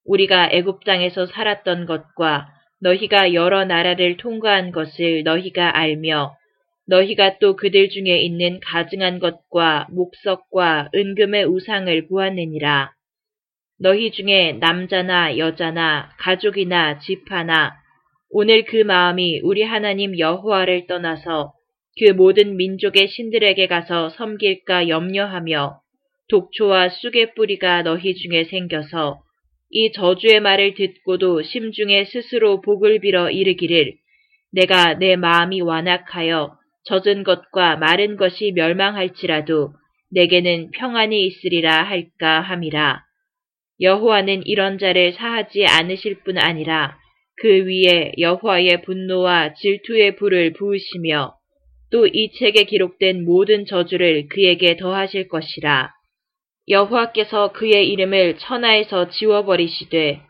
우리가 0.04 0.50
애굽 0.50 0.84
땅에서 0.84 1.26
살았던 1.26 1.86
것과 1.86 2.48
너희가 2.80 3.34
여러 3.34 3.64
나라를 3.64 4.16
통과한 4.16 4.72
것을 4.72 5.22
너희가 5.22 5.76
알며 5.78 6.34
너희가 6.88 7.38
또 7.38 7.54
그들 7.54 7.90
중에 7.90 8.18
있는 8.18 8.58
가증한 8.60 9.20
것과 9.20 9.86
목석과 9.90 10.90
은금의 10.94 11.44
우상을 11.44 12.08
보았느니라. 12.08 12.90
너희 13.78 14.10
중에 14.10 14.52
남자나 14.60 15.38
여자나 15.38 16.10
가족이나 16.18 16.98
집하나 16.98 17.81
오늘 18.34 18.64
그 18.64 18.76
마음이 18.76 19.40
우리 19.42 19.62
하나님 19.62 20.18
여호와를 20.18 20.86
떠나서 20.86 21.52
그 21.98 22.12
모든 22.12 22.56
민족의 22.56 23.08
신들에게 23.08 23.66
가서 23.66 24.08
섬길까 24.08 24.88
염려하며 24.88 25.78
독초와 26.30 26.88
쑥의 26.88 27.34
뿌리가 27.34 27.82
너희 27.82 28.14
중에 28.14 28.44
생겨서 28.44 29.20
이 29.68 29.92
저주의 29.92 30.40
말을 30.40 30.72
듣고도 30.72 31.42
심중에 31.42 32.06
스스로 32.06 32.62
복을 32.62 33.00
빌어 33.00 33.30
이르기를 33.30 33.92
내가 34.52 34.94
내 34.94 35.16
마음이 35.16 35.60
완악하여 35.60 36.56
젖은 36.86 37.24
것과 37.24 37.76
마른 37.76 38.16
것이 38.16 38.52
멸망할지라도 38.52 39.74
내게는 40.10 40.70
평안이 40.70 41.26
있으리라 41.26 41.82
할까 41.82 42.40
함이라. 42.40 43.02
여호와는 43.82 44.46
이런 44.46 44.78
자를 44.78 45.12
사하지 45.12 45.66
않으실 45.66 46.22
뿐 46.22 46.38
아니라 46.38 47.01
그 47.36 47.66
위에 47.66 48.12
여호와의 48.18 48.82
분노와 48.82 49.54
질투의 49.54 50.16
불을 50.16 50.52
부으시며 50.52 51.34
또 51.90 52.06
이 52.06 52.32
책에 52.32 52.64
기록된 52.64 53.24
모든 53.24 53.66
저주를 53.66 54.28
그에게 54.28 54.76
더하실 54.76 55.28
것이라. 55.28 55.90
여호와께서 56.68 57.52
그의 57.52 57.88
이름을 57.90 58.38
천하에서 58.38 59.10
지워버리시되 59.10 60.20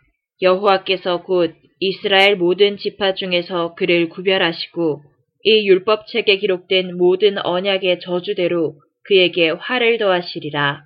여호와께서 0.43 1.23
곧 1.23 1.55
이스라엘 1.79 2.37
모든 2.37 2.79
지파 2.79 3.15
중에서 3.15 3.75
그를 3.75 4.09
구별하시고 4.09 5.03
이 5.45 5.69
율법책에 5.69 6.39
기록된 6.39 6.97
모든 6.97 7.39
언약의 7.45 8.01
저주대로 8.01 8.75
그에게 9.05 9.51
화를 9.51 9.99
더하시리라. 9.99 10.83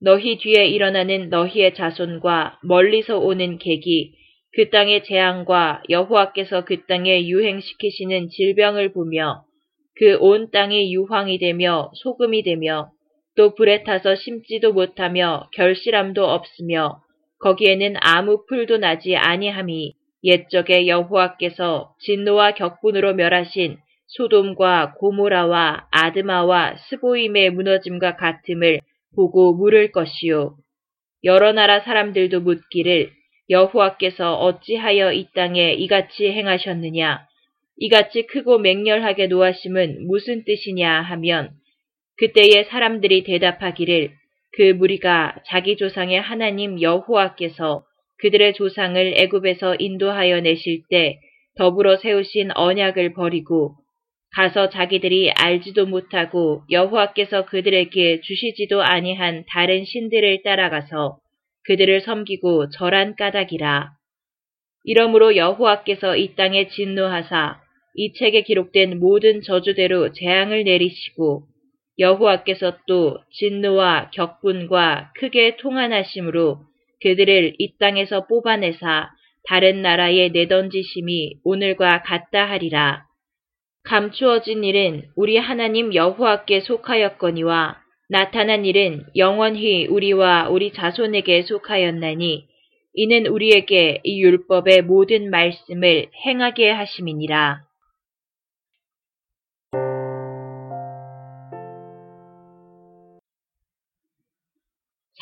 너희 0.00 0.38
뒤에 0.38 0.66
일어나는 0.66 1.28
너희의 1.28 1.74
자손과 1.74 2.58
멀리서 2.62 3.18
오는 3.18 3.58
객이 3.58 4.12
그 4.58 4.70
땅의 4.70 5.04
재앙과 5.04 5.84
여호와께서 5.88 6.64
그 6.64 6.84
땅에 6.86 7.28
유행시키시는 7.28 8.28
질병을 8.28 8.92
보며 8.92 9.44
그 9.94 10.18
온 10.18 10.50
땅이 10.50 10.92
유황이 10.92 11.38
되며 11.38 11.92
소금이 11.94 12.42
되며 12.42 12.90
또 13.36 13.54
불에 13.54 13.84
타서 13.84 14.16
심지도 14.16 14.72
못하며 14.72 15.48
결실함도 15.54 16.24
없으며 16.24 17.00
거기에는 17.38 17.94
아무 18.00 18.46
풀도 18.46 18.78
나지 18.78 19.14
아니함이 19.14 19.94
옛적에 20.24 20.88
여호와께서 20.88 21.94
진노와 22.00 22.54
격분으로 22.54 23.14
멸하신 23.14 23.76
소돔과 24.08 24.94
고모라와 24.94 25.86
아드마와 25.92 26.78
스보임의 26.90 27.50
무너짐과 27.50 28.16
같음을 28.16 28.80
보고 29.14 29.54
물을 29.54 29.92
것이요. 29.92 30.56
여러 31.22 31.52
나라 31.52 31.78
사람들도 31.78 32.40
묻기를 32.40 33.17
여호와께서 33.50 34.34
어찌하여 34.36 35.12
이 35.12 35.28
땅에 35.34 35.72
이같이 35.72 36.30
행하셨느냐? 36.30 37.26
이같이 37.78 38.26
크고 38.26 38.58
맹렬하게 38.58 39.28
노하심은 39.28 40.06
무슨 40.06 40.44
뜻이냐 40.44 41.00
하면 41.02 41.50
그때의 42.18 42.64
사람들이 42.64 43.22
대답하기를 43.24 44.10
그 44.56 44.62
무리가 44.72 45.36
자기 45.46 45.76
조상의 45.76 46.20
하나님 46.20 46.80
여호와께서 46.82 47.84
그들의 48.18 48.54
조상을 48.54 49.14
애굽에서 49.16 49.76
인도하여 49.78 50.40
내실 50.40 50.82
때 50.90 51.20
더불어 51.56 51.96
세우신 51.96 52.50
언약을 52.54 53.14
버리고 53.14 53.76
가서 54.34 54.68
자기들이 54.68 55.30
알지도 55.30 55.86
못하고 55.86 56.62
여호와께서 56.70 57.46
그들에게 57.46 58.20
주시지도 58.20 58.82
아니한 58.82 59.44
다른 59.48 59.84
신들을 59.84 60.42
따라가서 60.42 61.18
그들을 61.68 62.00
섬기고 62.00 62.70
절한 62.70 63.14
까닭이라. 63.14 63.90
이러므로 64.84 65.36
여호와께서 65.36 66.16
이 66.16 66.34
땅에 66.34 66.68
진노하사 66.68 67.60
이 67.94 68.14
책에 68.14 68.42
기록된 68.42 68.98
모든 68.98 69.42
저주대로 69.42 70.12
재앙을 70.12 70.64
내리시고 70.64 71.42
여호와께서 71.98 72.78
또 72.86 73.18
진노와 73.32 74.10
격분과 74.14 75.12
크게 75.16 75.56
통한하심으로 75.58 76.60
그들을 77.02 77.56
이 77.58 77.76
땅에서 77.78 78.26
뽑아내사 78.26 79.10
다른 79.46 79.82
나라에 79.82 80.30
내던지심이 80.30 81.40
오늘과 81.44 82.02
같다 82.02 82.48
하리라. 82.48 83.04
감추어진 83.84 84.64
일은 84.64 85.02
우리 85.16 85.36
하나님 85.36 85.92
여호와께 85.92 86.60
속하였거니와 86.60 87.87
나타난 88.10 88.64
일은 88.64 89.04
영원히 89.16 89.86
우리와 89.86 90.48
우리 90.48 90.72
자손에게 90.72 91.42
속하였나니 91.42 92.48
이는 92.94 93.26
우리에게 93.26 94.00
이 94.02 94.22
율법의 94.22 94.82
모든 94.82 95.30
말씀을 95.30 96.08
행하게 96.24 96.70
하심이니라. 96.70 97.68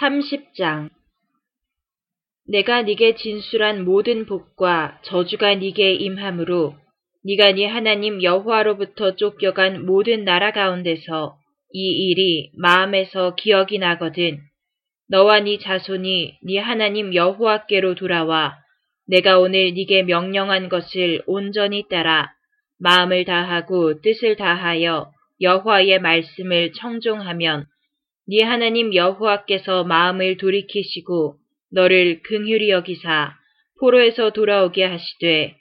30장 0.01 0.91
내가 2.49 2.83
네게 2.83 3.17
진술한 3.17 3.85
모든 3.85 4.27
복과 4.27 5.01
저주가 5.03 5.57
네게 5.57 5.95
임함으로 5.95 6.77
네가 7.25 7.53
네 7.53 7.67
하나님 7.67 8.23
여호와로부터 8.23 9.17
쫓겨간 9.17 9.85
모든 9.87 10.25
나라 10.25 10.53
가운데서 10.53 11.37
이 11.73 12.09
일이 12.09 12.51
마음에서 12.57 13.35
기억이 13.35 13.79
나거든. 13.79 14.41
너와 15.09 15.41
네 15.41 15.59
자손이 15.59 16.39
네 16.43 16.59
하나님 16.59 17.15
여호와께로 17.15 17.95
돌아와 17.95 18.57
내가 19.07 19.39
오늘 19.39 19.73
네게 19.75 20.03
명령한 20.03 20.69
것을 20.69 21.23
온전히 21.27 21.87
따라 21.89 22.33
마음을 22.79 23.25
다하고 23.25 24.01
뜻을 24.01 24.37
다하여 24.37 25.13
여호와의 25.41 26.01
말씀을 26.01 26.73
청종하면 26.73 27.67
네 28.27 28.43
하나님 28.43 28.95
여호와께서 28.95 29.85
마음을 29.85 30.37
돌이키시고 30.39 31.37
너를 31.73 32.23
긍휼히 32.23 32.71
여기사 32.71 33.35
포로에서 33.79 34.31
돌아오게 34.31 34.85
하시되 34.85 35.57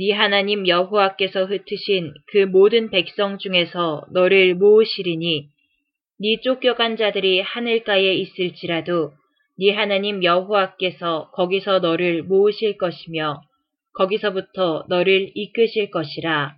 네 0.00 0.12
하나님 0.12 0.66
여호와께서 0.66 1.44
흩으신 1.44 2.14
그 2.32 2.38
모든 2.46 2.88
백성 2.88 3.36
중에서 3.36 4.06
너를 4.10 4.54
모으시리니 4.54 5.48
네 6.20 6.40
쫓겨간 6.40 6.96
자들이 6.96 7.42
하늘가에 7.42 8.14
있을지라도 8.14 9.12
네 9.58 9.72
하나님 9.72 10.24
여호와께서 10.24 11.32
거기서 11.32 11.80
너를 11.80 12.22
모으실 12.22 12.78
것이며 12.78 13.42
거기서부터 13.92 14.86
너를 14.88 15.32
이끄실 15.34 15.90
것이라. 15.90 16.54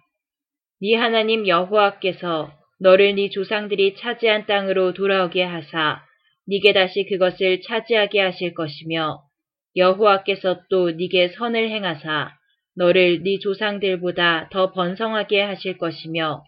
네 0.81 0.95
하나님 0.95 1.49
여호와께서 1.49 2.53
너를 2.79 3.17
네 3.17 3.29
조상들이 3.29 3.97
차지한 3.97 4.47
땅으로 4.47 4.93
돌아오게 4.93 5.43
하사 5.43 6.01
네게 6.47 6.73
다시 6.75 7.07
그것을 7.07 7.63
차지하게 7.63 8.21
하실 8.21 8.55
것이며 8.55 9.19
여호와께서 9.75 10.61
또 10.71 10.93
네게 10.93 11.31
선을 11.31 11.71
행하사 11.71 12.41
너를 12.77 13.23
네 13.23 13.39
조상들보다 13.39 14.49
더 14.51 14.73
번성하게 14.73 15.43
하실 15.43 15.79
것이며 15.79 16.43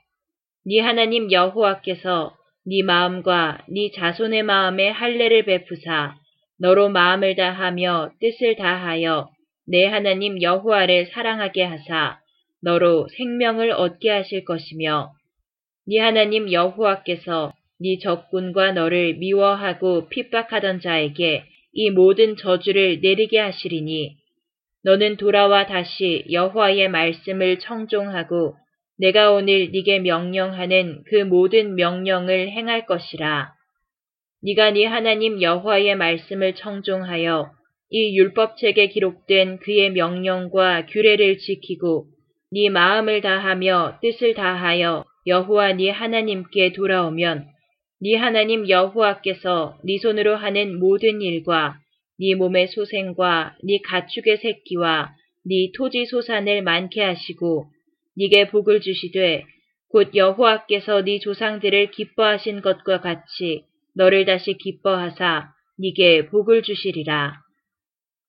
네 0.65 0.81
하나님 0.81 1.31
여호와께서 1.31 2.35
네 2.67 2.83
마음과 2.83 3.67
네 3.69 3.91
자손의 3.91 4.43
마음에 4.43 4.89
할례를 4.89 5.45
베푸사 5.45 6.17
너로 6.59 6.89
마음을 6.89 7.35
다하며 7.37 8.13
뜻을 8.21 8.57
다하여 8.57 9.29
내 9.67 9.87
하나님 9.87 10.41
여호와를 10.41 11.07
사랑하게 11.07 11.63
하사 11.65 12.19
너로 12.63 13.09
생명을 13.17 13.73
얻게 13.73 14.09
하실 14.09 14.45
것이며 14.45 15.13
네 15.87 15.99
하나님 15.99 16.51
여호와께서 16.51 17.53
네 17.81 17.99
적군과 17.99 18.73
너를 18.73 19.17
미워하고 19.17 20.09
핍박하던 20.09 20.81
자에게 20.81 21.45
이 21.75 21.91
모든 21.91 22.37
저주를 22.37 23.01
내리게 23.03 23.39
하시리니 23.39 24.17
너는 24.85 25.17
돌아와 25.17 25.67
다시 25.67 26.25
여호와의 26.31 26.89
말씀을 26.89 27.59
청종하고 27.59 28.55
내가 28.99 29.33
오늘 29.33 29.71
네게 29.73 30.01
명령하는 30.01 31.03
그 31.09 31.17
모든 31.25 31.75
명령을 31.75 32.51
행할 32.51 32.87
것이라. 32.87 33.53
네가 34.43 34.73
네 34.73 34.85
하나님 34.85 35.41
여호와의 35.41 35.97
말씀을 35.97 36.55
청종하여 36.55 37.51
이 37.91 38.17
율법책에 38.19 38.89
기록된 38.89 39.59
그의 39.61 39.91
명령과 39.91 40.87
규례를 40.87 41.39
지키고 41.39 42.07
네 42.53 42.69
마음을 42.69 43.21
다하며 43.23 44.01
뜻을 44.03 44.35
다하여 44.35 45.05
여호와 45.27 45.73
네 45.73 45.91
하나님께 45.91 46.73
돌아오면 46.73 47.47
네 48.01 48.17
하나님 48.17 48.69
여호와께서 48.69 49.79
네 49.85 49.97
손으로 49.99 50.37
하는 50.37 50.79
모든 50.79 51.23
일과 51.23 51.79
네 52.21 52.35
몸의 52.35 52.69
소생과 52.69 53.57
네 53.63 53.81
가축의 53.85 54.39
새끼와 54.39 55.15
네 55.45 55.73
토지 55.77 56.07
소산을 56.07 56.63
많게 56.63 57.03
하시고 57.03 57.67
네게 58.17 58.49
복을 58.49 58.81
주시되 58.81 59.45
곧 59.91 60.15
여호와께서 60.15 61.03
네 61.03 61.19
조상들을 61.19 61.91
기뻐하신 61.91 62.63
것과 62.63 63.01
같이 63.01 63.65
너를 63.97 64.25
다시 64.25 64.55
기뻐하사 64.55 65.53
네게 65.79 66.27
복을 66.27 66.63
주시리라. 66.63 67.35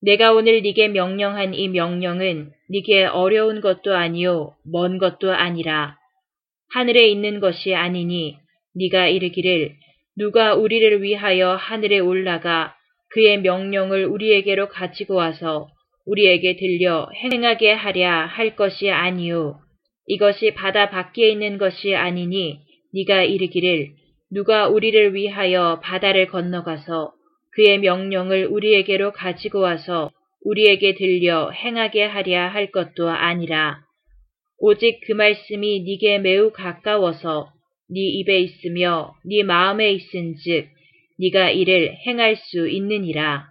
내가 0.02 0.34
오늘 0.34 0.62
네게 0.62 0.90
명령한 0.90 1.54
이 1.54 1.68
명령은 1.68 2.52
네게 2.70 3.06
어려운 3.06 3.62
것도 3.62 3.96
아니요 3.96 4.56
먼 4.64 4.98
것도 4.98 5.32
아니라 5.32 5.98
하늘에 6.74 7.08
있는 7.08 7.40
것이 7.40 7.74
아니니 7.74 8.38
네가 8.76 9.08
이르기를 9.08 9.76
누가 10.18 10.56
우리를 10.56 11.02
위하여 11.02 11.56
하늘에 11.56 12.00
올라가 12.00 12.76
그의 13.16 13.39
명령을 13.39 14.03
우리에게로 14.07 14.68
가지고 14.68 15.16
와서 15.16 15.70
우리에게 16.05 16.57
들려 16.57 17.07
행하게 17.16 17.72
하랴 17.72 18.26
할 18.26 18.57
것이 18.57 18.91
아니요 18.91 19.57
이것이 20.05 20.53
바다 20.53 20.89
밖에 20.89 21.30
있는 21.30 21.57
것이 21.57 21.95
아니니 21.95 22.59
네가 22.93 23.24
이르기를 23.24 23.93
누가 24.32 24.68
우리를 24.68 25.16
위하여 25.16 25.80
바다를 25.82 26.28
건너가서 26.28 27.13
그의 27.53 27.80
명령을 27.80 28.47
우리에게로 28.47 29.13
가지고 29.13 29.61
와서 29.61 30.11
우리에게 30.43 30.95
들려 30.95 31.51
행하게 31.51 32.03
하랴 32.03 32.49
할 32.49 32.70
것도 32.70 33.09
아니라. 33.09 33.80
오직 34.59 34.99
그 35.07 35.13
말씀이 35.13 35.84
네게 35.84 36.20
매우 36.20 36.51
가까워서 36.51 37.47
네 37.89 38.01
입에 38.01 38.39
있으며 38.39 39.13
네 39.24 39.43
마음에 39.43 39.93
있은즉 39.93 40.75
네가 41.20 41.51
이를 41.51 41.95
행할 42.05 42.36
수 42.36 42.68
있느니라. 42.68 43.47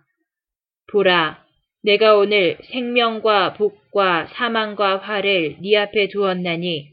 보라, 0.91 1.45
내가 1.83 2.17
오늘 2.17 2.59
생명과 2.71 3.55
복과 3.55 4.29
사망과 4.35 4.99
화를 4.99 5.57
네 5.61 5.77
앞에 5.77 6.09
두었나니 6.09 6.89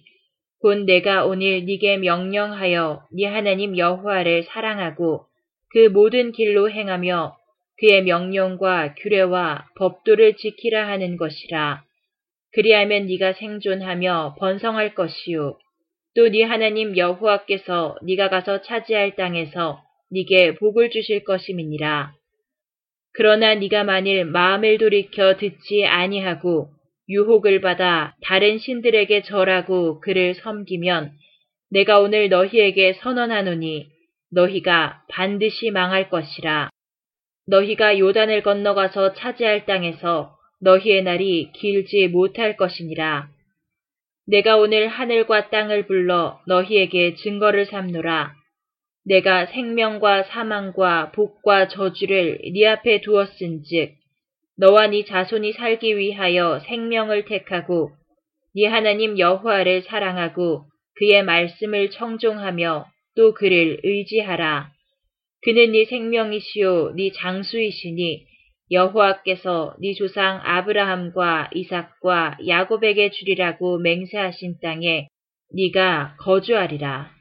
곧 0.61 0.85
내가 0.85 1.25
오늘 1.25 1.65
네게 1.65 1.97
명령하여 1.97 3.03
네 3.13 3.25
하나님 3.25 3.77
여호와를 3.77 4.43
사랑하고 4.43 5.25
그 5.71 5.87
모든 5.87 6.31
길로 6.31 6.69
행하며 6.69 7.35
그의 7.79 8.03
명령과 8.03 8.95
규례와 8.95 9.65
법도를 9.77 10.35
지키라 10.35 10.87
하는 10.87 11.17
것이라. 11.17 11.83
그리하면 12.53 13.07
네가 13.07 13.33
생존하며 13.33 14.35
번성할 14.39 14.93
것이요. 14.93 15.57
또 16.15 16.29
네 16.29 16.43
하나님 16.43 16.97
여호와께서 16.97 17.95
네가 18.03 18.29
가서 18.29 18.61
차지할 18.61 19.15
땅에서 19.15 19.81
네게 20.11 20.55
복을 20.55 20.89
주실 20.89 21.23
것임이니라. 21.23 22.13
그러나 23.13 23.55
네가 23.55 23.83
만일 23.83 24.25
마음을 24.25 24.77
돌이켜 24.77 25.37
듣지 25.37 25.85
아니하고 25.85 26.69
유혹을 27.09 27.61
받아 27.61 28.15
다른 28.21 28.57
신들에게 28.57 29.23
절하고 29.23 29.99
그를 29.99 30.35
섬기면 30.35 31.11
내가 31.71 31.99
오늘 31.99 32.29
너희에게 32.29 32.93
선언하노니 32.93 33.87
너희가 34.31 35.03
반드시 35.09 35.71
망할 35.71 36.09
것이라. 36.09 36.69
너희가 37.47 37.99
요단을 37.99 38.43
건너가서 38.43 39.13
차지할 39.13 39.65
땅에서 39.65 40.37
너희의 40.61 41.03
날이 41.03 41.51
길지 41.53 42.07
못할 42.07 42.55
것이니라. 42.55 43.27
내가 44.27 44.57
오늘 44.57 44.87
하늘과 44.87 45.49
땅을 45.49 45.87
불러 45.87 46.39
너희에게 46.47 47.15
증거를 47.15 47.65
삼노라. 47.65 48.40
내가 49.05 49.47
생명과 49.47 50.23
사망과 50.23 51.11
복과 51.11 51.67
저주를 51.67 52.39
네 52.53 52.67
앞에 52.67 53.01
두었은즉 53.01 53.93
너와 54.57 54.87
네 54.87 55.05
자손이 55.05 55.53
살기 55.53 55.97
위하여 55.97 56.59
생명을 56.59 57.25
택하고 57.25 57.91
네 58.53 58.67
하나님 58.67 59.17
여호와를 59.17 59.83
사랑하고 59.83 60.65
그의 60.97 61.23
말씀을 61.23 61.89
청종하며 61.89 62.85
또 63.15 63.33
그를 63.33 63.79
의지하라. 63.83 64.69
그는 65.41 65.71
네 65.71 65.85
생명이시요 65.85 66.93
네 66.95 67.11
장수이시니 67.11 68.25
여호와께서 68.71 69.75
네 69.81 69.93
조상 69.93 70.39
아브라함과 70.43 71.49
이삭과 71.53 72.37
야곱에게 72.47 73.09
주리라고 73.09 73.79
맹세하신 73.79 74.59
땅에 74.61 75.07
네가 75.53 76.15
거주하리라. 76.19 77.20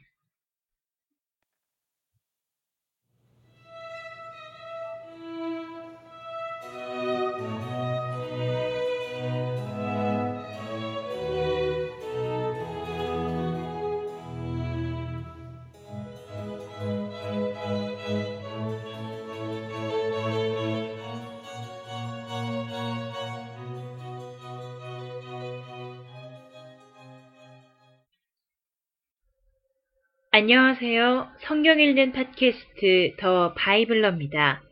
안녕하세요. 30.41 31.33
성경 31.41 31.79
읽는 31.79 32.13
팟캐스트 32.13 33.17
더 33.19 33.53
바이블러입니다. 33.53 34.63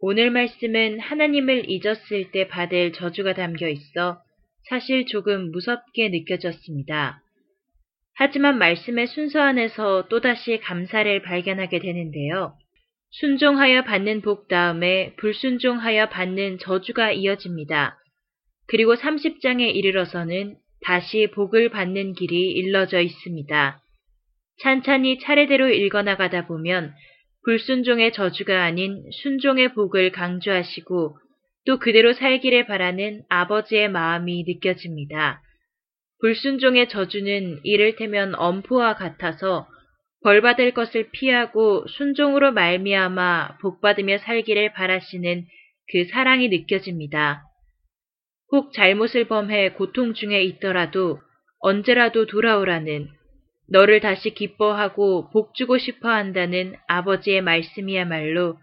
오늘 0.00 0.32
말씀은 0.32 0.98
하나님을 0.98 1.70
잊었을 1.70 2.32
때 2.32 2.48
받을 2.48 2.92
저주가 2.92 3.34
담겨 3.34 3.68
있어 3.68 4.20
사실 4.68 5.06
조금 5.06 5.52
무섭게 5.52 6.08
느껴졌습니다. 6.08 7.22
하지만 8.14 8.58
말씀의 8.58 9.06
순서 9.06 9.40
안에서 9.42 10.08
또다시 10.08 10.58
감사를 10.58 11.22
발견하게 11.22 11.78
되는데요. 11.78 12.56
순종하여 13.10 13.84
받는 13.84 14.22
복 14.22 14.48
다음에 14.48 15.14
불순종하여 15.18 16.08
받는 16.08 16.58
저주가 16.58 17.12
이어집니다. 17.12 17.96
그리고 18.66 18.96
30장에 18.96 19.72
이르러서는 19.72 20.56
다시 20.80 21.28
복을 21.32 21.68
받는 21.68 22.14
길이 22.14 22.50
일러져 22.50 23.00
있습니다. 23.00 23.83
찬찬히 24.62 25.18
차례대로 25.18 25.68
읽어나가다 25.68 26.46
보면 26.46 26.92
불순종의 27.44 28.12
저주가 28.12 28.64
아닌 28.64 29.02
순종의 29.22 29.74
복을 29.74 30.12
강조하시고 30.12 31.18
또 31.66 31.78
그대로 31.78 32.12
살기를 32.12 32.66
바라는 32.66 33.22
아버지의 33.28 33.90
마음이 33.90 34.44
느껴집니다. 34.46 35.42
불순종의 36.20 36.88
저주는 36.88 37.60
이를테면 37.64 38.34
엄포와 38.34 38.94
같아서 38.94 39.66
벌받을 40.22 40.72
것을 40.72 41.10
피하고 41.12 41.86
순종으로 41.86 42.52
말미암아 42.52 43.58
복받으며 43.58 44.18
살기를 44.18 44.72
바라시는 44.72 45.44
그 45.92 46.04
사랑이 46.06 46.48
느껴집니다. 46.48 47.42
혹 48.50 48.72
잘못을 48.72 49.26
범해 49.26 49.72
고통 49.72 50.14
중에 50.14 50.42
있더라도 50.44 51.20
언제라도 51.60 52.26
돌아오라는 52.26 53.08
너를 53.68 54.00
다시 54.00 54.30
기뻐하고 54.30 55.30
복주고 55.30 55.78
싶어 55.78 56.08
한다는 56.08 56.74
아버지의 56.86 57.40
말씀이야말로 57.42 58.58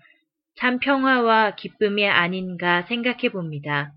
참 0.58 0.80
평화와 0.80 1.56
기쁨이 1.56 2.08
아닌가 2.08 2.84
생각해 2.84 3.30
봅니다. 3.30 3.94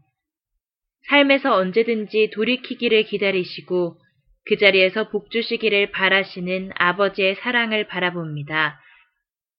삶에서 1.09 1.55
언제든지 1.55 2.31
돌이키기를 2.33 3.05
기다리시고 3.05 3.99
그 4.47 4.57
자리에서 4.57 5.09
복주시기를 5.09 5.91
바라시는 5.91 6.71
아버지의 6.75 7.37
사랑을 7.37 7.87
바라봅니다. 7.87 8.81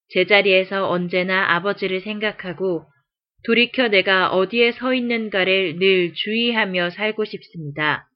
제자리에서 0.09 0.89
언제나 0.89 1.55
아버지를 1.55 2.01
생각하고 2.01 2.85
돌이켜 3.45 3.87
내가 3.87 4.29
어디에 4.29 4.71
서 4.71 4.93
있는가를 4.93 5.77
늘 5.77 6.13
주의하며 6.13 6.91
살고 6.91 7.25
싶습니다. 7.25 8.07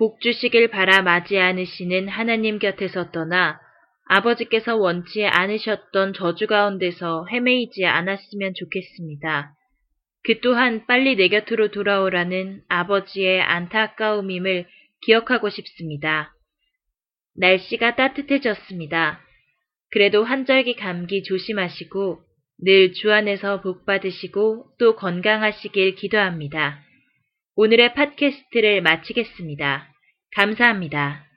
복주시길 0.00 0.68
바라 0.68 1.02
맞이 1.02 1.38
않으시는 1.38 2.08
하나님 2.08 2.58
곁에서 2.58 3.10
떠나 3.10 3.60
아버지께서 4.08 4.74
원치 4.76 5.26
않으셨던 5.26 6.14
저주 6.14 6.46
가운데서 6.46 7.26
헤매이지 7.30 7.84
않았으면 7.84 8.54
좋겠습니다. 8.54 9.52
그 10.24 10.40
또한 10.40 10.86
빨리 10.86 11.16
내 11.16 11.28
곁으로 11.28 11.70
돌아오라는 11.70 12.62
아버지의 12.68 13.42
안타까움임을 13.42 14.66
기억하고 15.02 15.50
싶습니다. 15.50 16.32
날씨가 17.36 17.96
따뜻해졌습니다. 17.96 19.20
그래도 19.90 20.24
한절기 20.24 20.76
감기 20.76 21.22
조심하시고 21.22 22.20
늘 22.64 22.94
주 22.94 23.12
안에서 23.12 23.60
복 23.60 23.84
받으시고 23.84 24.64
또 24.78 24.96
건강하시길 24.96 25.96
기도합니다. 25.96 26.82
오늘의 27.56 27.92
팟캐스트를 27.92 28.80
마치겠습니다. 28.80 29.89
감사합니다. 30.34 31.29